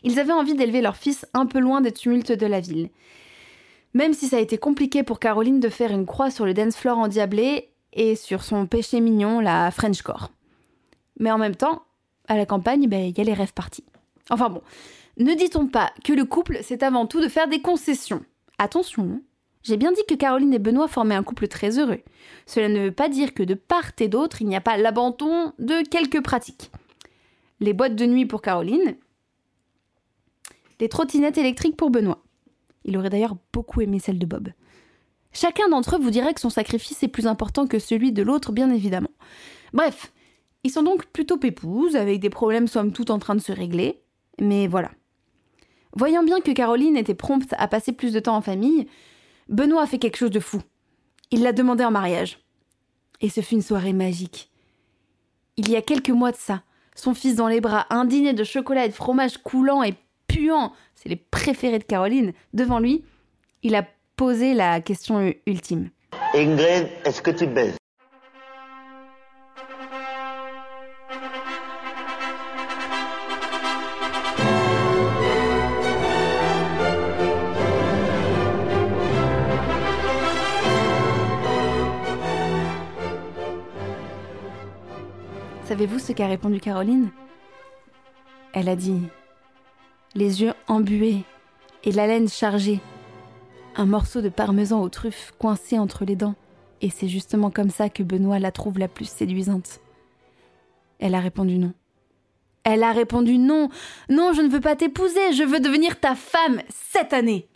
[0.03, 2.91] Ils avaient envie d'élever leur fils un peu loin des tumultes de la ville.
[3.95, 6.77] Même si ça a été compliqué pour Caroline de faire une croix sur le dance
[6.77, 10.31] floor endiablé et sur son péché mignon, la Frenchcore.
[11.19, 11.83] Mais en même temps,
[12.29, 13.85] à la campagne, ben, il y a les rêves partis.
[14.31, 14.63] Enfin bon,
[15.17, 18.23] ne dit-on pas que le couple, c'est avant tout de faire des concessions
[18.59, 19.21] Attention, hein.
[19.69, 22.01] J'ai bien dit que Caroline et Benoît formaient un couple très heureux.
[22.47, 25.53] Cela ne veut pas dire que de part et d'autre, il n'y a pas l'abandon
[25.59, 26.71] de quelques pratiques.
[27.61, 28.97] Les boîtes de nuit pour Caroline,
[30.81, 32.23] les trottinettes électriques pour Benoît.
[32.85, 34.49] Il aurait d'ailleurs beaucoup aimé celle de Bob.
[35.33, 38.53] Chacun d'entre eux vous dirait que son sacrifice est plus important que celui de l'autre,
[38.53, 39.11] bien évidemment.
[39.75, 40.15] Bref,
[40.65, 44.01] ils sont donc plutôt pépouses, avec des problèmes somme toute en train de se régler,
[44.41, 44.91] mais voilà.
[45.95, 48.87] Voyant bien que Caroline était prompte à passer plus de temps en famille,
[49.49, 50.61] Benoît a fait quelque chose de fou.
[51.31, 52.39] Il l'a demandé en mariage.
[53.21, 54.51] Et ce fut une soirée magique.
[55.57, 56.63] Il y a quelques mois de ça,
[56.95, 59.95] son fils dans les bras, un de chocolat et de fromage coulant et
[60.29, 63.03] puant, c'est les préférés de Caroline, devant lui,
[63.63, 63.85] il a
[64.17, 65.91] posé la question ultime.
[66.35, 67.78] Ingrid, est-ce que tu baises?
[85.69, 87.11] Savez-vous ce qu'a répondu Caroline?
[88.55, 89.03] Elle a dit
[90.15, 91.25] Les yeux embués
[91.85, 92.81] et la laine chargée.
[93.77, 96.37] Un morceau de parmesan aux truffes coincé entre les dents.
[96.81, 99.81] Et c'est justement comme ça que Benoît la trouve la plus séduisante.
[101.01, 101.75] Elle a répondu non.
[102.65, 103.69] Elle a répondu non.
[104.09, 107.47] Non, je ne veux pas t'épouser, je veux devenir ta femme cette année.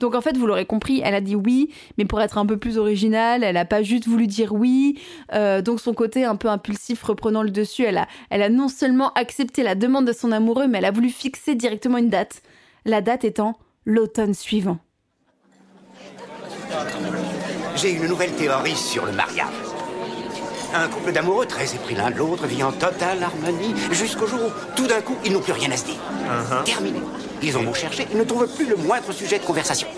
[0.00, 2.56] Donc en fait, vous l'aurez compris, elle a dit oui, mais pour être un peu
[2.56, 5.00] plus originale, elle a pas juste voulu dire oui.
[5.34, 8.68] Euh, donc son côté un peu impulsif reprenant le dessus, elle a, elle a non
[8.68, 12.42] seulement accepté la demande de son amoureux, mais elle a voulu fixer directement une date.
[12.84, 14.78] La date étant l'automne suivant.
[17.76, 19.46] J'ai une nouvelle théorie sur le mariage.
[20.74, 24.76] Un couple d'amoureux très épris l'un de l'autre vit en totale harmonie jusqu'au jour où,
[24.76, 25.96] tout d'un coup, ils n'ont plus rien à se dire.
[26.64, 27.00] Terminé.
[27.42, 29.88] Ils ont beau chercher, ils ne trouvent plus le moindre sujet de conversation.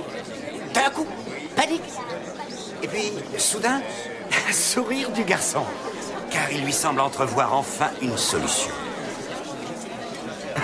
[0.75, 1.07] D'un coup,
[1.57, 1.83] panique.
[2.83, 3.81] Et puis, soudain,
[4.49, 5.65] un sourire du garçon.
[6.31, 8.71] Car il lui semble entrevoir enfin une solution.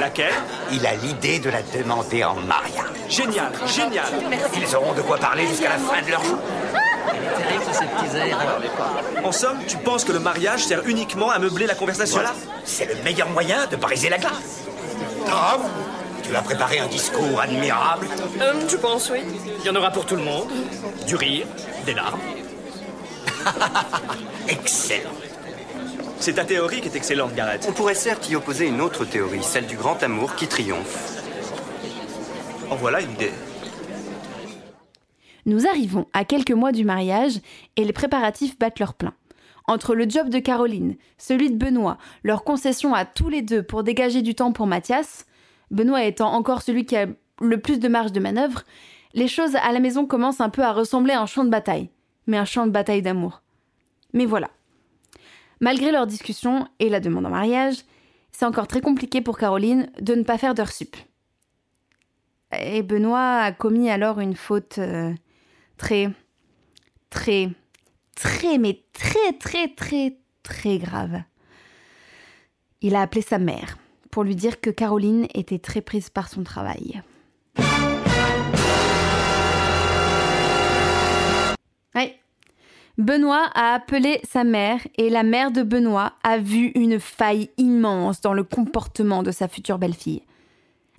[0.00, 0.34] Laquelle?
[0.72, 2.84] Il a l'idée de la demander en mariage.
[3.08, 4.06] Génial, génial.
[4.54, 6.38] Ils auront de quoi parler jusqu'à la fin de leur jour.
[9.24, 12.18] En somme, tu penses que le mariage sert uniquement à meubler la conversation?
[12.18, 12.34] Voilà,
[12.64, 14.64] c'est le meilleur moyen de briser la glace.
[15.24, 15.62] Tom,
[16.26, 18.06] tu as préparé un discours admirable.
[18.40, 19.20] Euh, tu penses, oui.
[19.60, 20.48] Il y en aura pour tout le monde.
[21.06, 21.46] Du rire,
[21.84, 22.20] des larmes.
[24.48, 25.10] Excellent.
[26.18, 27.66] C'est ta théorie qui est excellente, Gareth.
[27.68, 31.22] On pourrait certes y opposer une autre théorie, celle du grand amour qui triomphe.
[32.70, 33.32] En voilà une idée.
[35.44, 37.38] Nous arrivons à quelques mois du mariage
[37.76, 39.14] et les préparatifs battent leur plein.
[39.68, 43.84] Entre le job de Caroline, celui de Benoît, leur concession à tous les deux pour
[43.84, 45.26] dégager du temps pour Mathias,
[45.70, 47.06] Benoît étant encore celui qui a
[47.40, 48.62] le plus de marge de manœuvre,
[49.14, 51.90] les choses à la maison commencent un peu à ressembler à un champ de bataille,
[52.26, 53.42] mais un champ de bataille d'amour.
[54.12, 54.50] Mais voilà.
[55.60, 57.76] Malgré leur discussion et la demande en mariage,
[58.30, 60.96] c'est encore très compliqué pour Caroline de ne pas faire d'heures sup.
[62.52, 65.12] Et Benoît a commis alors une faute euh,
[65.78, 66.10] très,
[67.10, 67.50] très,
[68.14, 71.22] très, mais très, très, très, très grave.
[72.82, 73.78] Il a appelé sa mère
[74.16, 77.02] pour lui dire que Caroline était très prise par son travail.
[82.96, 88.22] Benoît a appelé sa mère et la mère de Benoît a vu une faille immense
[88.22, 90.22] dans le comportement de sa future belle-fille.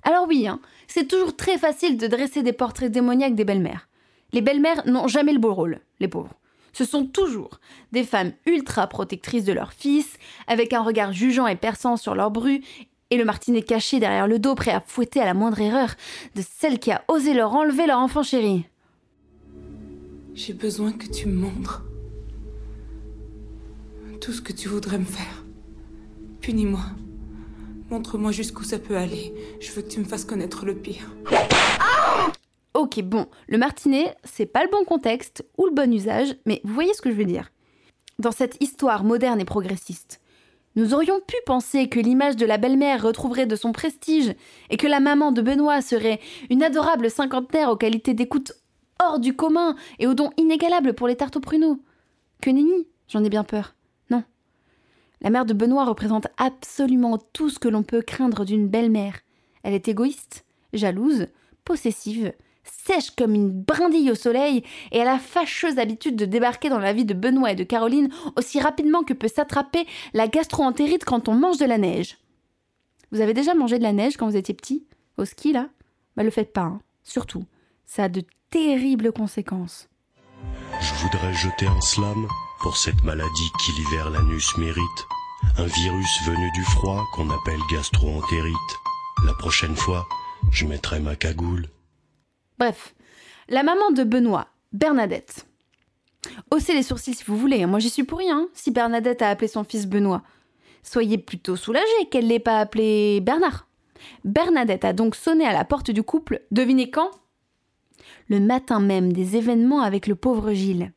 [0.04, 3.88] Alors oui, hein, c'est toujours très facile de dresser des portraits démoniaques des belles-mères.
[4.32, 6.38] Les belles-mères n'ont jamais le beau rôle, les pauvres.
[6.72, 7.58] Ce sont toujours
[7.90, 12.30] des femmes ultra protectrices de leur fils, avec un regard jugeant et perçant sur leur
[12.30, 12.62] bru,
[13.10, 15.94] et le martinet caché derrière le dos, prêt à fouetter à la moindre erreur
[16.34, 18.66] de celle qui a osé leur enlever leur enfant chéri.
[20.34, 21.82] J'ai besoin que tu me montres
[24.20, 25.44] tout ce que tu voudrais me faire.
[26.40, 26.84] Punis-moi.
[27.90, 29.32] Montre-moi jusqu'où ça peut aller.
[29.60, 31.10] Je veux que tu me fasses connaître le pire.
[32.74, 36.74] Ok, bon, le martinet, c'est pas le bon contexte ou le bon usage, mais vous
[36.74, 37.50] voyez ce que je veux dire.
[38.18, 40.20] dans cette histoire moderne et progressiste.
[40.76, 44.34] Nous aurions pu penser que l'image de la belle-mère retrouverait de son prestige
[44.70, 48.52] et que la maman de Benoît serait une adorable cinquantenaire aux qualités d'écoute
[49.00, 51.80] hors du commun et aux dons inégalables pour les tartes aux pruneaux.
[52.40, 53.74] Que nenni, j'en ai bien peur.
[54.10, 54.22] Non.
[55.20, 59.20] La mère de Benoît représente absolument tout ce que l'on peut craindre d'une belle-mère.
[59.62, 61.26] Elle est égoïste, jalouse,
[61.64, 62.32] possessive,
[62.86, 66.92] sèche comme une brindille au soleil, et a la fâcheuse habitude de débarquer dans la
[66.92, 71.34] vie de Benoît et de Caroline aussi rapidement que peut s'attraper la gastro-entérite quand on
[71.34, 72.18] mange de la neige.
[73.12, 74.84] Vous avez déjà mangé de la neige quand vous étiez petit
[75.16, 75.68] Au ski, là?
[76.16, 76.80] Bah le faites pas, hein.
[77.04, 77.44] surtout.
[77.86, 79.88] Ça a de terribles conséquences.
[80.80, 82.26] Je voudrais jeter un slam
[82.60, 85.06] pour cette maladie qui l'hiver l'anus mérite.
[85.56, 88.54] Un virus venu du froid qu'on appelle gastro-entérite.
[89.24, 90.06] La prochaine fois,
[90.50, 91.68] je mettrai ma cagoule.
[92.58, 92.94] Bref,
[93.48, 95.46] la maman de Benoît, Bernadette.
[96.50, 97.68] Haussez les sourcils si vous voulez, hein.
[97.68, 100.22] moi j'y suis pour rien hein, si Bernadette a appelé son fils Benoît.
[100.82, 103.68] Soyez plutôt soulagés qu'elle l'ait pas appelé Bernard.
[104.24, 107.10] Bernadette a donc sonné à la porte du couple, devinez quand?
[108.28, 110.92] Le matin même des événements avec le pauvre Gilles.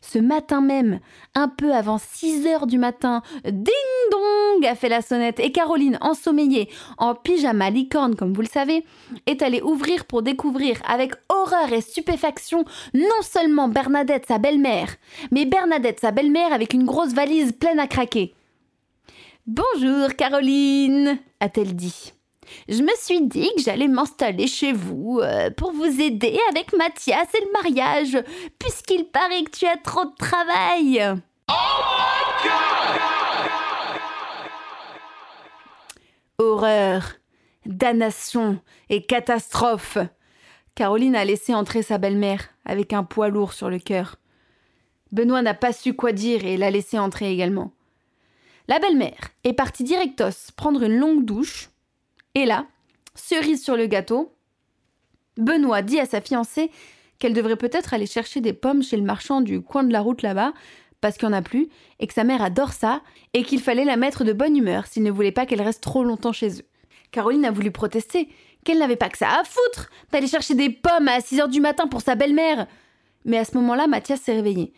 [0.00, 1.00] Ce matin même,
[1.34, 3.64] un peu avant 6 heures du matin, ding
[4.10, 6.68] dong a fait la sonnette et Caroline, ensommeillée,
[6.98, 8.84] en pyjama licorne comme vous le savez,
[9.26, 14.94] est allée ouvrir pour découvrir avec horreur et stupéfaction non seulement Bernadette sa belle-mère,
[15.30, 18.34] mais Bernadette sa belle-mère avec une grosse valise pleine à craquer.
[19.46, 22.12] Bonjour Caroline, a-t-elle dit.
[22.68, 27.28] Je me suis dit que j'allais m'installer chez vous euh, pour vous aider avec Mathias
[27.34, 28.22] et le mariage,
[28.58, 31.20] puisqu'il paraît que tu as trop de travail.
[36.40, 37.16] Horreur,
[37.66, 39.98] damnation et catastrophe.
[40.74, 44.16] Caroline a laissé entrer sa belle-mère avec un poids lourd sur le cœur.
[45.12, 47.74] Benoît n'a pas su quoi dire et l'a laissé entrer également.
[48.68, 51.68] La belle-mère est partie directos prendre une longue douche
[52.34, 52.66] et là,
[53.14, 54.34] cerise sur le gâteau,
[55.36, 56.70] Benoît dit à sa fiancée
[57.18, 60.22] qu'elle devrait peut-être aller chercher des pommes chez le marchand du coin de la route
[60.22, 60.54] là-bas,
[61.00, 63.02] parce qu'il n'y en a plus, et que sa mère adore ça,
[63.34, 66.04] et qu'il fallait la mettre de bonne humeur s'il ne voulait pas qu'elle reste trop
[66.04, 66.66] longtemps chez eux.
[67.10, 68.28] Caroline a voulu protester,
[68.64, 71.60] qu'elle n'avait pas que ça à foutre d'aller chercher des pommes à 6 heures du
[71.60, 72.66] matin pour sa belle-mère.
[73.24, 74.72] Mais à ce moment-là, Mathias s'est réveillé.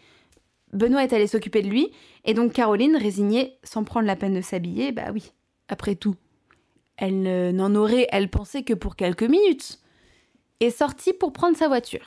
[0.73, 1.91] Benoît est allé s'occuper de lui,
[2.25, 5.33] et donc Caroline, résignée, sans prendre la peine de s'habiller, bah oui,
[5.68, 6.14] après tout,
[6.97, 9.81] elle ne- n'en aurait, elle pensait que pour quelques minutes,
[10.61, 12.07] est sortie pour prendre sa voiture.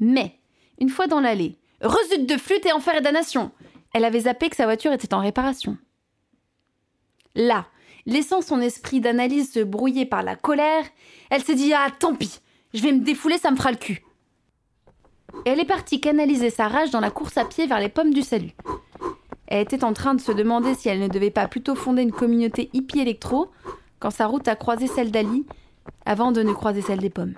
[0.00, 0.38] Mais,
[0.80, 3.50] une fois dans l'allée, rezut de flûte et enfer et damnation
[3.92, 5.76] Elle avait zappé que sa voiture était en réparation.
[7.34, 7.66] Là,
[8.06, 10.84] laissant son esprit d'analyse se brouiller par la colère,
[11.30, 12.40] elle s'est dit Ah, tant pis,
[12.74, 14.02] je vais me défouler, ça me fera le cul.
[15.44, 18.12] Et elle est partie canaliser sa rage dans la course à pied vers les pommes
[18.12, 18.52] du salut.
[19.46, 22.12] Elle était en train de se demander si elle ne devait pas plutôt fonder une
[22.12, 23.50] communauté hippie électro
[23.98, 25.46] quand sa route a croisé celle d'Ali
[26.04, 27.34] avant de ne croiser celle des pommes.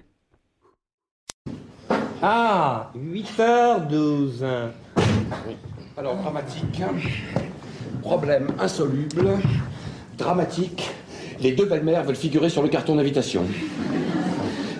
[2.26, 4.46] Ah, 8h12.
[5.98, 6.80] Alors, dramatique.
[8.00, 9.32] Problème insoluble.
[10.16, 10.88] Dramatique.
[11.40, 13.42] Les deux belles-mères veulent figurer sur le carton d'invitation.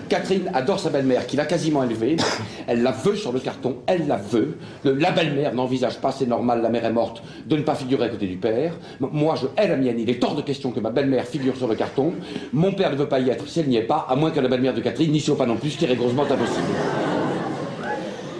[0.09, 2.17] Catherine adore sa belle-mère, qui l'a quasiment élevée.
[2.65, 4.57] Elle la veut sur le carton, elle la veut.
[4.83, 8.09] La belle-mère n'envisage pas, c'est normal, la mère est morte, de ne pas figurer à
[8.09, 8.73] côté du père.
[8.99, 9.99] Moi, je hais la mienne.
[9.99, 12.13] Il est hors de question que ma belle-mère figure sur le carton.
[12.53, 14.39] Mon père ne veut pas y être si elle n'y est pas, à moins que
[14.39, 17.14] la belle-mère de Catherine n'y soit pas non plus, ce qui impossible.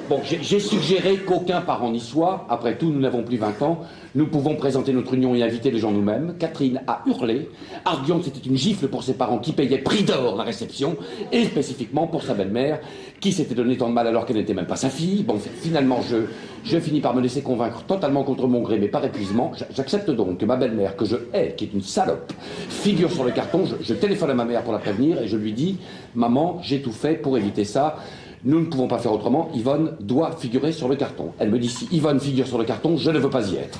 [0.07, 2.45] Bon, j'ai suggéré qu'aucun parent n'y soit.
[2.47, 3.79] Après tout, nous n'avons plus 20 ans.
[4.13, 6.35] Nous pouvons présenter notre union et inviter les gens nous-mêmes.
[6.37, 7.49] Catherine a hurlé,
[7.85, 10.95] arguant que c'était une gifle pour ses parents qui payaient prix d'or la réception,
[11.31, 12.81] et spécifiquement pour sa belle-mère,
[13.19, 15.23] qui s'était donné tant de mal alors qu'elle n'était même pas sa fille.
[15.23, 19.53] Bon, finalement, je, finis par me laisser convaincre totalement contre mon gré, mais par épuisement.
[19.71, 22.31] J'accepte donc que ma belle-mère, que je hais, qui est une salope,
[22.69, 23.63] figure sur le carton.
[23.81, 25.77] Je téléphone à ma mère pour la prévenir et je lui dis
[26.13, 27.97] Maman, j'ai tout fait pour éviter ça.
[28.45, 29.49] Nous ne pouvons pas faire autrement.
[29.55, 31.31] Yvonne doit figurer sur le carton.
[31.39, 33.79] Elle me dit si Yvonne figure sur le carton, je ne veux pas y être.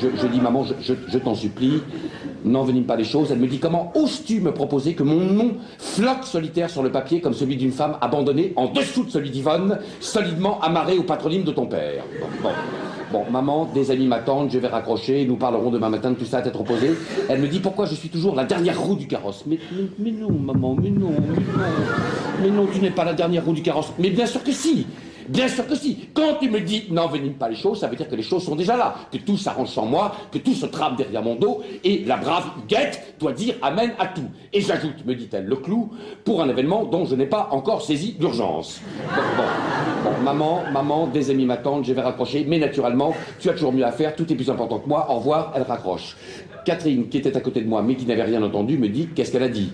[0.00, 1.82] Je, dis maman, je t'en supplie,
[2.44, 3.30] n'envenime pas les choses.
[3.30, 7.20] Elle me dit comment oses-tu me proposer que mon nom flotte solitaire sur le papier
[7.20, 11.52] comme celui d'une femme abandonnée en dessous de celui d'Yvonne, solidement amarré au patronyme de
[11.52, 12.04] ton père?
[12.20, 12.54] Bon, bon.
[13.12, 16.38] Bon, maman, des amis m'attendent, je vais raccrocher, nous parlerons demain matin de tout ça
[16.38, 16.92] à tête reposée.
[17.28, 19.44] Elle me dit pourquoi je suis toujours la dernière roue du carrosse?
[19.46, 21.42] Mais, mais, mais non, maman, mais non, mais non.
[22.40, 23.92] Mais non, tu n'es pas la dernière roue du carrosse.
[23.98, 24.86] Mais bien sûr que si
[25.28, 26.08] Bien sûr que si.
[26.14, 28.56] Quand tu me dis n'envenime pas les choses, ça veut dire que les choses sont
[28.56, 32.04] déjà là, que tout s'arrange sans moi, que tout se trame derrière mon dos, et
[32.04, 34.28] la brave Huguette doit dire amen à tout.
[34.52, 35.90] Et j'ajoute, me dit-elle, le clou
[36.24, 38.80] pour un événement dont je n'ai pas encore saisi l'urgence.
[40.04, 43.84] Bon, maman, maman, des amis m'attendent, je vais raccrocher, mais naturellement, tu as toujours mieux
[43.84, 46.16] à faire, tout est plus important que moi, au revoir, elle raccroche.
[46.64, 49.32] Catherine, qui était à côté de moi, mais qui n'avait rien entendu, me dit qu'est-ce
[49.32, 49.72] qu'elle a dit?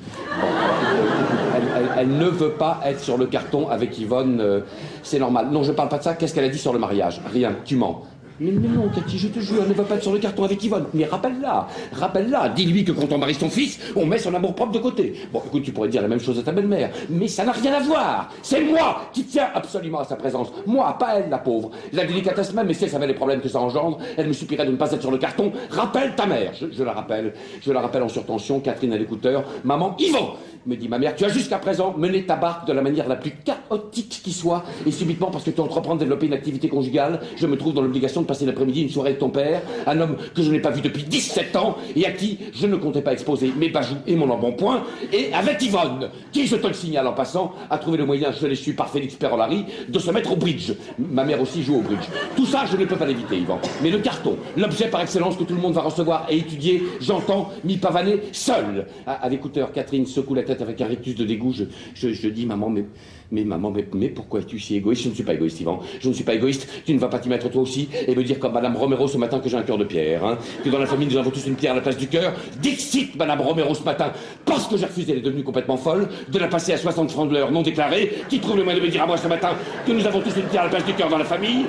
[2.00, 4.60] Elle, ne veut pas être sur le carton avec Yvonne, euh,
[5.02, 5.48] c'est normal.
[5.50, 6.14] Non, je parle pas de ça.
[6.14, 7.20] Qu'est-ce qu'elle a dit sur le mariage?
[7.32, 8.02] Rien, tu mens.
[8.40, 10.86] Mais, non, Cathy, je te jure, ne veut pas être sur le carton avec Yvonne.
[10.94, 12.50] Mais rappelle-la, rappelle-la.
[12.50, 15.14] Dis-lui que quand on marie son fils, on met son amour propre de côté.
[15.32, 16.90] Bon, écoute, tu pourrais dire la même chose à ta belle-mère.
[17.10, 18.30] Mais ça n'a rien à voir.
[18.42, 20.48] C'est moi qui tiens absolument à sa présence.
[20.66, 21.70] Moi, pas elle, la pauvre.
[21.92, 24.56] La délicatesse même, mais si elle savait les problèmes que ça engendre, elle me supplie
[24.56, 25.52] de ne pas être sur le carton.
[25.70, 26.52] Rappelle ta mère.
[26.58, 27.34] Je, je la rappelle.
[27.60, 28.60] Je la rappelle en surtension.
[28.60, 29.44] Catherine à l'écouteur.
[29.64, 30.34] Maman, Yvon
[30.68, 33.16] me dit ma mère, tu as jusqu'à présent mené ta barque de la manière la
[33.16, 37.20] plus chaotique qui soit, et subitement, parce que tu entreprends de développer une activité conjugale,
[37.36, 40.16] je me trouve dans l'obligation de passer l'après-midi une soirée avec ton père, un homme
[40.34, 43.12] que je n'ai pas vu depuis 17 ans, et à qui je ne comptais pas
[43.12, 47.12] exposer mes bajoux et mon embonpoint, et avec Yvonne, qui, je te le signale en
[47.12, 50.36] passant, a trouvé le moyen, je l'ai su par Félix Perolari, de se mettre au
[50.36, 50.72] bridge.
[50.98, 52.06] Ma mère aussi joue au bridge.
[52.36, 53.58] Tout ça, je ne peux pas l'éviter, Yvan.
[53.82, 57.50] Mais le carton, l'objet par excellence que tout le monde va recevoir et étudier, j'entends,
[57.64, 58.86] m'y pavaner, seul.
[59.06, 61.54] À, à l'écouteur, Catherine secoue la tête avec un rictus de dégoût.
[61.94, 62.84] Je, je, dis, maman, mais,
[63.32, 65.04] mais maman, mais, mais pourquoi es-tu si égoïste?
[65.04, 65.80] Je ne suis pas égoïste, Yvan.
[66.00, 66.68] Je ne suis pas égoïste.
[66.84, 69.16] Tu ne vas pas t'y mettre toi aussi et me dire comme Madame Romero ce
[69.16, 70.24] matin que j'ai un cœur de pierre.
[70.24, 72.32] Hein, que dans la famille, nous avons tous une pierre à la place du cœur.
[72.60, 74.12] Dixit, Madame Romero ce matin,
[74.44, 77.28] parce que j'ai refusé, elle est devenue complètement folle, de la passer à 60 francs
[77.28, 79.50] de l'heure non déclarée, qui trouve le moyen de me dire à moi ce matin
[79.86, 81.66] que nous avons tous une pierre à la place du cœur dans la famille.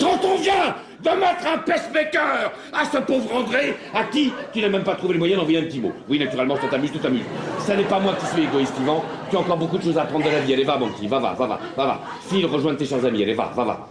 [0.00, 4.68] Quand on vient de mettre un pacemaker à ce pauvre André, à qui tu n'as
[4.68, 5.92] même pas trouvé les moyens d'envoyer un petit mot.
[6.08, 7.22] Oui, naturellement, ça t'amuse, tout t'amuse.
[7.58, 9.04] Ça n'est pas moi qui suis égoïste, Yvan.
[9.30, 10.54] Tu as encore beaucoup de choses à apprendre de la vie.
[10.54, 12.00] Allez, va, mon petit, va, va, va, va, va, va.
[12.28, 12.46] File
[12.76, 13.88] tes chers amis, allez, va, va.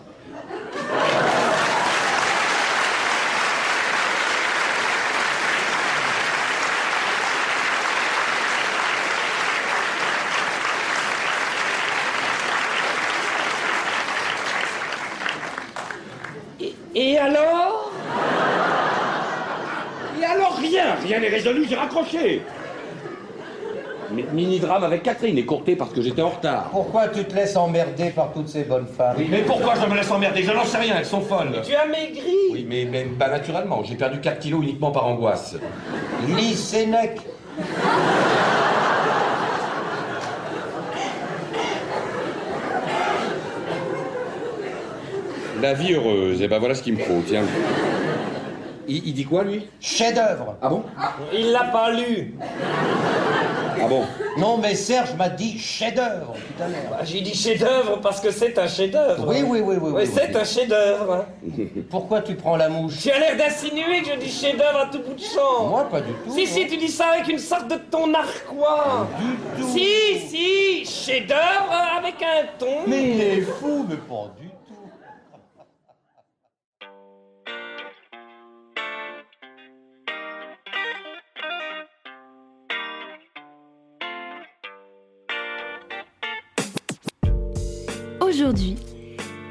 [16.99, 17.91] Et alors
[20.19, 20.59] Et alors
[21.30, 22.41] n'est résolu, j'ai raccroché.
[24.11, 26.69] Mi- Mini-drame avec Catherine, écourté parce que j'étais en retard.
[26.71, 29.95] Pourquoi tu te laisses emmerder par toutes ces bonnes femmes Oui, mais pourquoi je me
[29.95, 30.43] laisse emmerder?
[30.43, 31.61] Je n'en sais rien, elles sont folles.
[31.65, 35.55] Tu as maigri Oui, mais, mais bah, naturellement, j'ai perdu 4 kilos uniquement par angoisse.
[36.38, 37.19] Lis Sénèque.
[45.61, 47.43] La vie heureuse, et ben voilà ce qu'il me faut, tiens.
[48.88, 49.67] Il, il dit quoi, lui?
[49.79, 50.55] Chef-d'œuvre.
[50.61, 50.83] Ah bon?
[51.33, 52.35] Il l'a pas lu.
[53.79, 54.03] Ah bon?
[54.38, 56.79] Non, mais Serge m'a dit chef-d'œuvre tout à l'heure.
[56.89, 59.25] Bah, J'ai dit chef-d'œuvre parce que c'est un chef-d'œuvre.
[59.27, 59.91] Oui, oui, oui, oui.
[59.93, 60.41] oui, c'est oui.
[60.41, 61.13] un chef-d'œuvre.
[61.13, 61.25] hein.
[61.89, 64.99] Pourquoi tu prends la mouche Tu as l'air d'insinuer que je dis chef-d'œuvre à tout
[64.99, 65.67] bout de champ.
[65.67, 66.33] Moi, pas du tout.
[66.33, 69.07] Si, si, tu dis ça avec une sorte de ton narquois.
[69.19, 69.67] Du tout.
[69.69, 72.88] Si, si, chef-d'œuvre avec un ton.
[72.88, 74.33] Mais il est fou, mais pas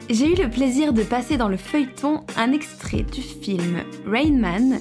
[0.08, 4.78] J'ai eu le plaisir de passer dans le feuilleton un extrait du film Rain Man,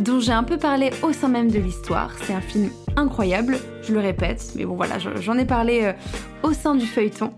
[0.00, 2.12] dont j'ai un peu parlé au sein même de l'histoire.
[2.22, 5.92] C'est un film incroyable, je le répète, mais bon voilà, je- j'en ai parlé euh,
[6.44, 7.32] au sein du feuilleton.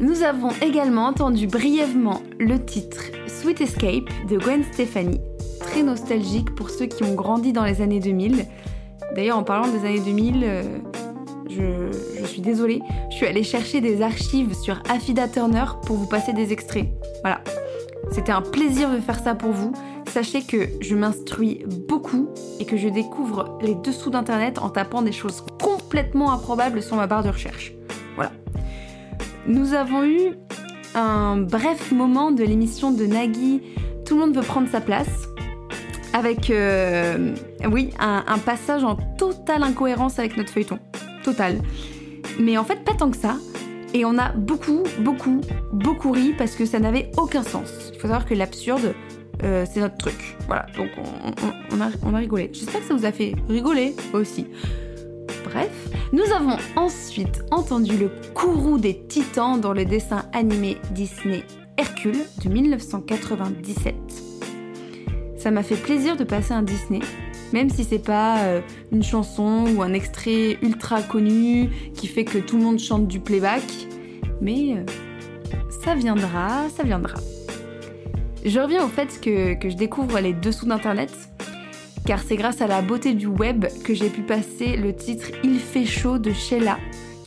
[0.00, 5.20] Nous avons également entendu brièvement le titre Sweet Escape de Gwen Stefani,
[5.60, 8.46] très nostalgique pour ceux qui ont grandi dans les années 2000.
[9.14, 10.62] D'ailleurs, en parlant des années 2000, euh,
[11.56, 12.80] je, suis désolée,
[13.10, 16.86] je suis allée chercher des archives sur Affida Turner pour vous passer des extraits.
[17.22, 17.40] Voilà.
[18.10, 19.72] C'était un plaisir de faire ça pour vous.
[20.06, 22.28] Sachez que je m'instruis beaucoup
[22.60, 27.06] et que je découvre les dessous d'internet en tapant des choses complètement improbables sur ma
[27.06, 27.72] barre de recherche.
[28.14, 28.30] Voilà.
[29.46, 30.32] Nous avons eu
[30.94, 33.62] un bref moment de l'émission de Nagui
[34.04, 35.28] Tout le monde veut prendre sa place
[36.12, 37.34] avec euh,
[37.68, 40.78] oui un passage en totale incohérence avec notre feuilleton
[41.24, 41.58] total.
[42.38, 43.36] Mais en fait pas tant que ça.
[43.92, 45.40] Et on a beaucoup beaucoup
[45.72, 47.70] beaucoup ri parce que ça n'avait aucun sens.
[47.92, 48.94] Il faut savoir que l'absurde
[49.42, 50.36] euh, c'est notre truc.
[50.46, 50.66] Voilà.
[50.76, 52.50] Donc on, on- on a, on a rigolé.
[52.52, 54.46] J'espère que ça vous a fait rigoler aussi.
[55.44, 55.70] Bref,
[56.12, 61.42] nous avons ensuite entendu le courroux des titans dans le dessin animé Disney
[61.76, 63.94] Hercule de 1997.
[65.36, 67.00] Ça m'a fait plaisir de passer un Disney,
[67.54, 72.38] même si c'est pas euh, une chanson ou un extrait ultra connu qui fait que
[72.38, 73.62] tout le monde chante du playback,
[74.40, 74.84] mais euh,
[75.84, 77.14] ça viendra, ça viendra.
[78.44, 81.12] Je reviens au fait que, que je découvre les dessous d'Internet,
[82.04, 85.60] car c'est grâce à la beauté du web que j'ai pu passer le titre Il
[85.60, 86.76] fait chaud de Sheila,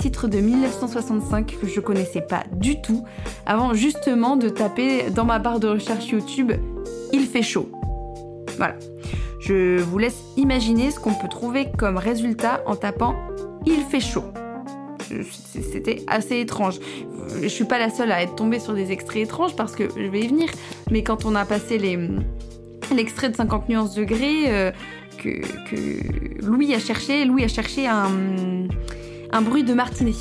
[0.01, 3.05] titre de 1965 que je connaissais pas du tout,
[3.45, 6.51] avant justement de taper dans ma barre de recherche YouTube
[7.13, 7.71] Il fait chaud.
[8.57, 8.75] Voilà.
[9.39, 13.15] Je vous laisse imaginer ce qu'on peut trouver comme résultat en tapant
[13.65, 14.25] Il fait chaud.
[15.53, 16.79] C'était assez étrange.
[17.41, 20.09] Je suis pas la seule à être tombée sur des extraits étranges parce que je
[20.09, 20.49] vais y venir.
[20.91, 21.77] Mais quand on a passé
[22.93, 24.71] l'extrait de 50 nuances degrés euh,
[25.17, 28.67] que Louis a cherché, Louis a cherché un,
[29.31, 30.13] un bruit de martinet.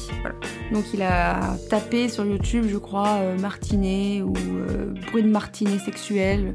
[0.72, 5.78] Donc il a tapé sur YouTube, je crois, euh, martinet ou euh, bruit de martinet
[5.78, 6.54] sexuel.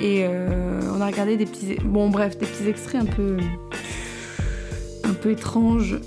[0.00, 3.36] Et euh, on a regardé des petits, bon bref, des petits extraits un peu
[5.04, 5.98] un peu étranges.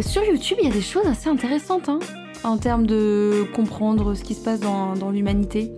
[0.00, 2.00] Sur YouTube, il y a des choses assez intéressantes hein,
[2.42, 5.70] en termes de comprendre ce qui se passe dans l'humanité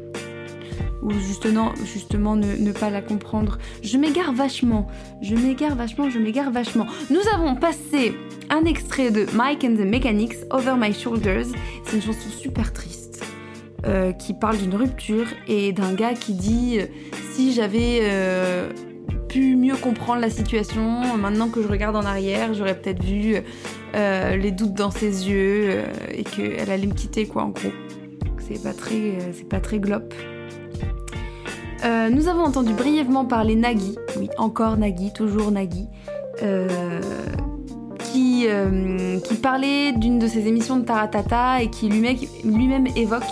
[1.03, 3.59] ou justement, justement ne, pas la comprendre.
[3.83, 4.89] Je m'égare vachement,
[5.23, 6.87] je m'égare vachement, je m'égare vachement.
[7.11, 8.15] Nous avons passé
[8.51, 11.47] un extrait de Mike and the Mechanics, Over My Shoulders.
[11.85, 13.25] C'est une chanson super triste
[13.87, 16.87] euh, qui parle d'une rupture et d'un gars qui dit euh,
[17.33, 18.71] si j'avais euh,
[19.29, 23.37] pu mieux comprendre la situation, maintenant que je regarde en arrière, j'aurais peut-être vu
[23.95, 25.83] les doutes dans ses yeux
[26.13, 27.73] et qu'elle allait me quitter quoi en gros.
[28.39, 30.13] C'est pas très, c'est pas très glop.
[31.85, 35.87] Euh, nous avons entendu brièvement parler Nagui, oui, encore Nagui, toujours Nagui,
[36.43, 37.01] euh,
[38.13, 43.23] qui, euh, qui parlait d'une de ses émissions de Taratata et qui lui-même lui-même évoque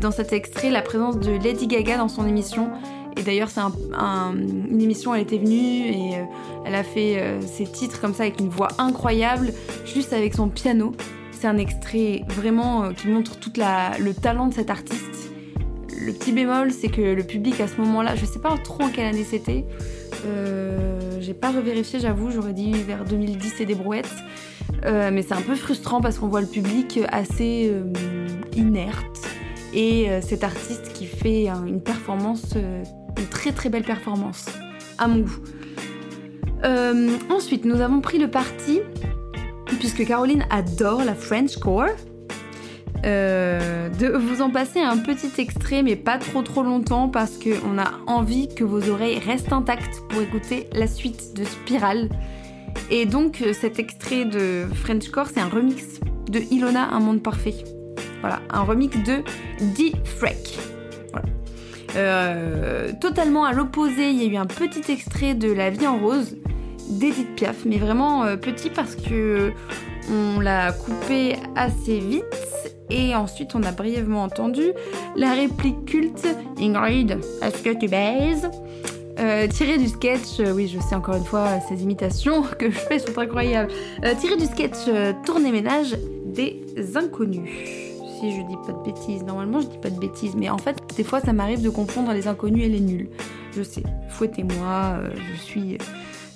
[0.00, 2.70] dans cet extrait la présence de Lady Gaga dans son émission.
[3.18, 6.12] Et d'ailleurs, c'est un- un- une émission, elle était venue et
[6.64, 9.52] elle a fait ses titres comme ça avec une voix incroyable,
[9.84, 10.92] juste avec son piano.
[11.32, 15.30] C'est un extrait vraiment qui montre tout le talent de cet artiste.
[16.04, 18.88] Le petit bémol, c'est que le public à ce moment-là, je sais pas trop en
[18.90, 19.64] quelle année c'était,
[20.26, 24.12] euh, j'ai pas revérifié, j'avoue, j'aurais dit vers 2010 et des brouettes.
[24.84, 27.84] Euh, mais c'est un peu frustrant parce qu'on voit le public assez euh,
[28.54, 29.26] inerte
[29.72, 34.44] et euh, cet artiste qui fait un- une performance, une très très belle performance,
[34.98, 35.38] à mon goût.
[37.30, 38.80] Ensuite, nous avons pris le parti,
[39.78, 41.88] puisque Caroline adore la French core,
[43.04, 47.78] euh, de vous en passer un petit extrait, mais pas trop trop longtemps, parce qu'on
[47.78, 52.08] a envie que vos oreilles restent intactes pour écouter la suite de Spiral.
[52.90, 57.22] Et donc, euh, cet extrait de French Core, c'est un remix de Ilona, Un monde
[57.22, 57.54] parfait.
[58.20, 59.22] Voilà, un remix de
[59.76, 59.92] D.
[60.04, 60.58] Freck.
[61.12, 61.28] Voilà.
[61.96, 65.98] Euh, totalement à l'opposé, il y a eu un petit extrait de La vie en
[65.98, 66.36] rose
[66.88, 69.52] d'Edith Piaf, mais vraiment euh, petit parce que
[70.10, 72.24] on l'a coupé assez vite
[72.90, 74.72] et ensuite on a brièvement entendu
[75.16, 76.26] la réplique culte
[76.58, 78.50] Ingrid, est-ce que tu baises
[79.20, 82.76] euh, tiré du sketch, euh, oui je sais encore une fois ces imitations que je
[82.76, 83.70] fais sont incroyables,
[84.04, 86.64] euh, tiré du sketch euh, Tournée ménage des
[86.96, 87.48] inconnus.
[88.18, 90.76] Si je dis pas de bêtises, normalement je dis pas de bêtises, mais en fait
[90.96, 93.08] des fois ça m'arrive de confondre les inconnus et les nuls.
[93.56, 95.78] Je sais, fouettez-moi, euh, je suis...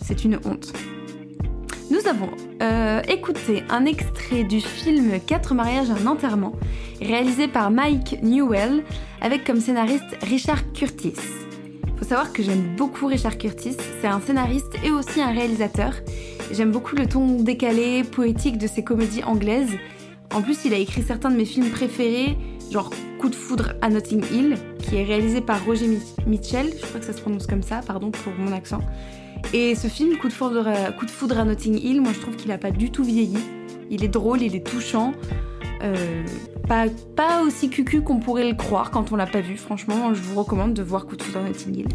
[0.01, 0.73] C'est une honte.
[1.91, 2.28] Nous avons
[2.61, 6.53] euh, écouté un extrait du film 4 mariages, un enterrement,
[7.01, 8.84] réalisé par Mike Newell,
[9.22, 11.14] avec comme scénariste Richard Curtis.
[11.97, 15.95] Faut savoir que j'aime beaucoup Richard Curtis, c'est un scénariste et aussi un réalisateur.
[16.53, 19.72] J'aime beaucoup le ton décalé, poétique de ses comédies anglaises.
[20.34, 22.36] En plus, il a écrit certains de mes films préférés,
[22.71, 26.87] genre Coup de foudre à Notting Hill, qui est réalisé par Roger Mi- Mitchell, je
[26.87, 28.81] crois que ça se prononce comme ça, pardon pour mon accent.
[29.53, 32.21] Et ce film, Coup de foudre, à- Coup de foudre à Notting Hill, moi je
[32.21, 33.39] trouve qu'il a pas du tout vieilli.
[33.91, 35.14] Il est drôle, il est touchant.
[35.83, 36.25] Euh,
[36.69, 39.57] pas, pas aussi cucu qu'on pourrait le croire quand on l'a pas vu.
[39.57, 41.89] Franchement, je vous recommande de voir Coup de foudre à Notting Hill.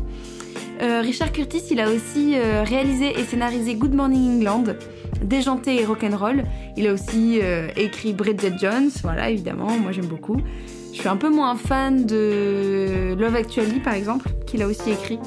[0.81, 4.63] Euh, Richard Curtis, il a aussi euh, réalisé et scénarisé Good Morning England,
[5.23, 6.43] Déjanté et Rock'n'Roll.
[6.75, 10.37] Il a aussi euh, écrit Bridget Jones, voilà, évidemment, moi j'aime beaucoup.
[10.91, 15.19] Je suis un peu moins fan de Love Actually, par exemple, qu'il a aussi écrit.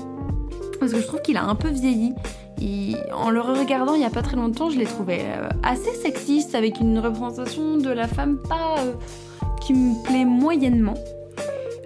[0.78, 2.12] Parce que je trouve qu'il a un peu vieilli.
[2.60, 5.20] Il- en le regardant il y a pas très longtemps, je l'ai trouvé
[5.62, 8.76] assez sexiste, avec une représentation de la femme pas
[9.60, 10.94] qui me plaît moyennement.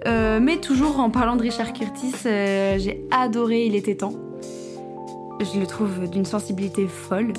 [0.07, 4.13] Euh, mais toujours en parlant de Richard Curtis, euh, j'ai adoré Il était temps.
[5.39, 7.33] Je le trouve d'une sensibilité folle.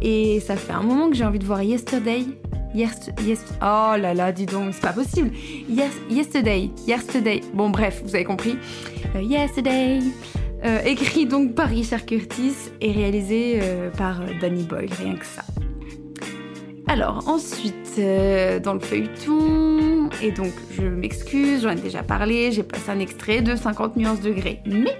[0.00, 2.24] Et ça fait un moment que j'ai envie de voir Yesterday.
[2.74, 3.10] Yes,
[3.60, 5.30] oh là là, dis donc, c'est pas possible.
[5.68, 7.42] Yes, yesterday, yesterday.
[7.52, 8.56] Bon, bref, vous avez compris.
[9.14, 10.00] Euh, yesterday.
[10.84, 13.58] Écrit donc par Richard Curtis et réalisé
[13.98, 15.42] par Danny Boyle, rien que ça.
[16.88, 22.62] Alors ensuite, euh, dans le feuilleton, et donc je m'excuse, j'en ai déjà parlé, j'ai
[22.62, 24.60] passé un extrait de 50 nuances degrés.
[24.66, 24.98] Mais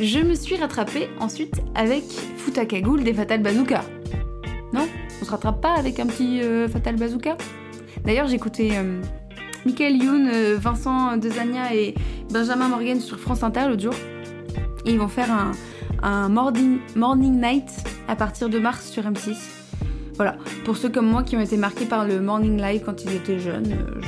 [0.00, 2.04] je me suis rattrapée ensuite avec
[2.36, 3.82] Futakagoul des Fatal Bazooka.
[4.72, 4.88] Non?
[5.22, 7.36] On se rattrape pas avec un petit euh, Fatal Bazooka?
[8.04, 9.00] D'ailleurs, j'ai écouté euh,
[9.64, 11.94] Michael Youn, euh, Vincent Dezania et
[12.32, 13.94] Benjamin Morgan sur France Inter l'autre jour.
[14.84, 15.28] Et ils vont faire
[16.02, 17.70] un, morning night
[18.08, 19.53] à partir de mars sur M6.
[20.16, 23.12] Voilà, pour ceux comme moi qui ont été marqués par le morning live quand ils
[23.14, 24.00] étaient jeunes, euh,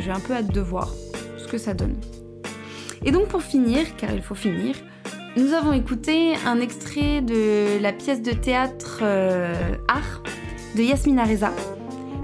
[0.00, 0.88] j'ai un peu hâte de voir
[1.36, 1.96] ce que ça donne.
[3.04, 4.74] Et donc pour finir, car il faut finir,
[5.36, 9.54] nous avons écouté un extrait de la pièce de théâtre euh,
[9.88, 10.22] Art
[10.76, 11.50] de Yasmina Reza.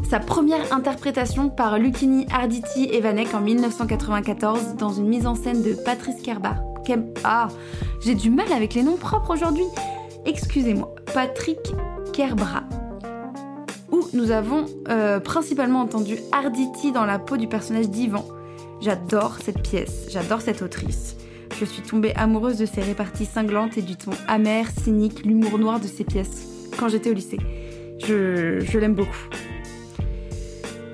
[0.09, 5.74] Sa première interprétation par Lucini Arditi Evanek en 1994 dans une mise en scène de
[5.74, 6.57] Patrice Kerbar.
[6.87, 7.49] Kem- ah,
[8.01, 9.64] j'ai du mal avec les noms propres aujourd'hui.
[10.24, 11.59] Excusez-moi, Patrick
[12.12, 12.62] Kerbra.
[14.12, 18.24] Nous avons euh, principalement entendu Arditi dans la peau du personnage d'Ivan.
[18.80, 21.16] J'adore cette pièce, j'adore cette autrice.
[21.59, 25.80] Je suis tombée amoureuse de ses réparties cinglantes et du ton amer, cynique, l'humour noir
[25.80, 26.47] de ses pièces
[26.78, 27.38] quand j'étais au lycée.
[28.05, 29.28] Je, l'aime beaucoup.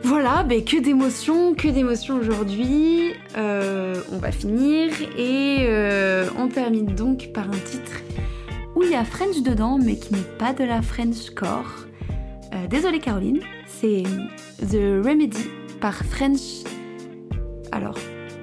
[0.04, 3.14] Voilà, ben que d'émotions, que d'émotions aujourd'hui.
[3.36, 7.92] Euh, on va finir et euh, on termine donc par un titre
[8.76, 11.86] où il y a French dedans, mais qui n'est pas de la Frenchcore.
[12.52, 14.02] Euh, désolée Caroline, c'est
[14.60, 15.48] The Remedy
[15.80, 16.64] par French.
[17.72, 17.98] Alors,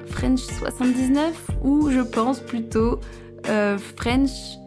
[0.08, 3.00] French 79 ou je pense plutôt
[3.48, 4.58] euh, French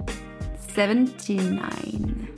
[0.75, 2.32] 79.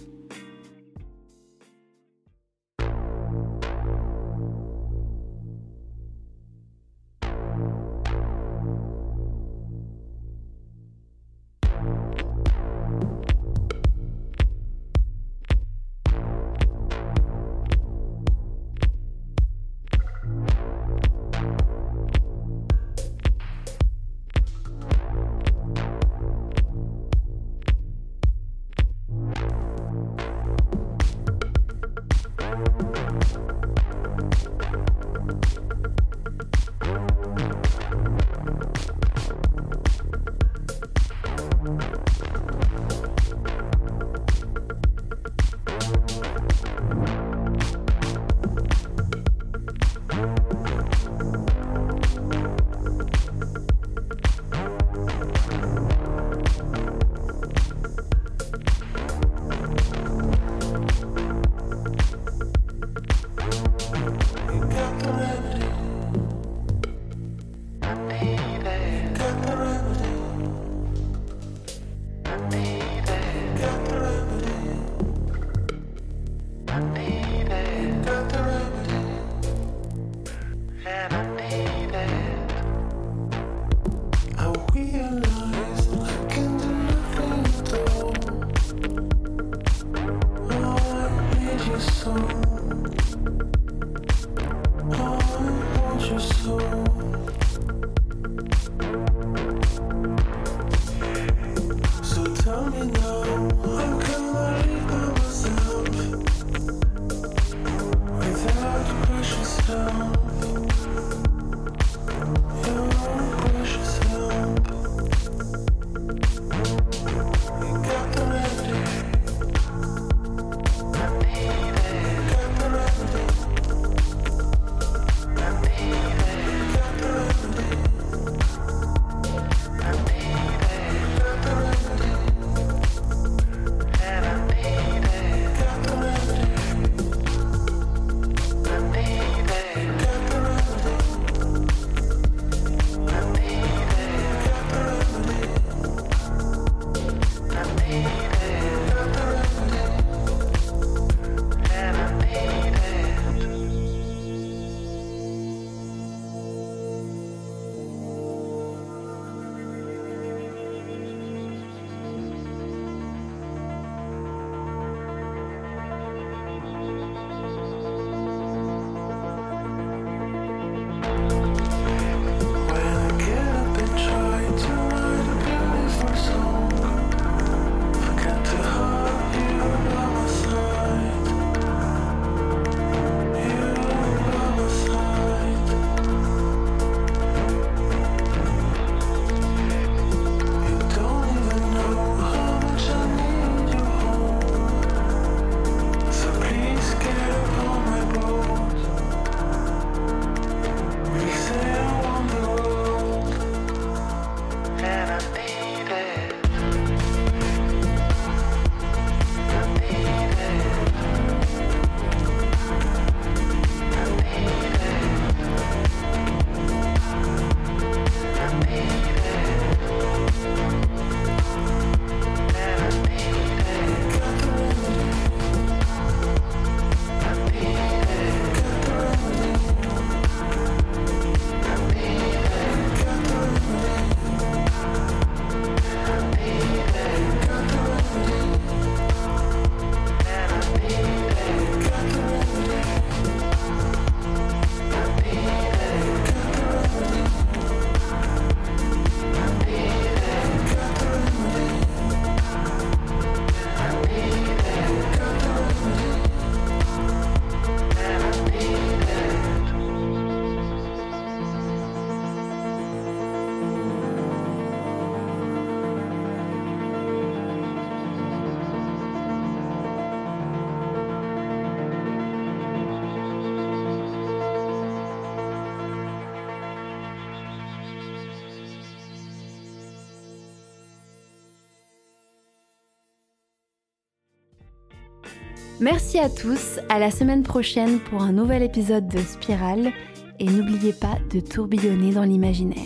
[285.85, 289.93] Merci à tous, à la semaine prochaine pour un nouvel épisode de Spirale
[290.41, 292.79] et n'oubliez pas de tourbillonner dans l'imaginaire.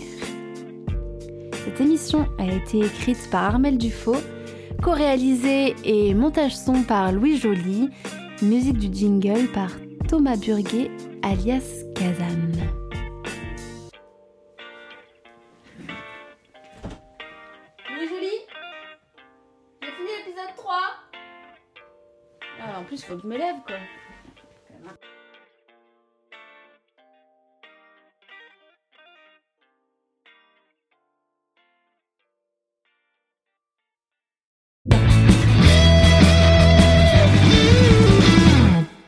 [1.64, 4.16] Cette émission a été écrite par Armel Dufaux,
[4.82, 7.88] co-réalisée et montage son par Louis Joly,
[8.42, 9.70] musique du jingle par
[10.08, 10.90] Thomas Burguet
[11.22, 12.77] alias Kazam.
[23.08, 23.76] Faut que je me lève, quoi.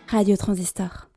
[0.09, 1.09] Radio Transistor.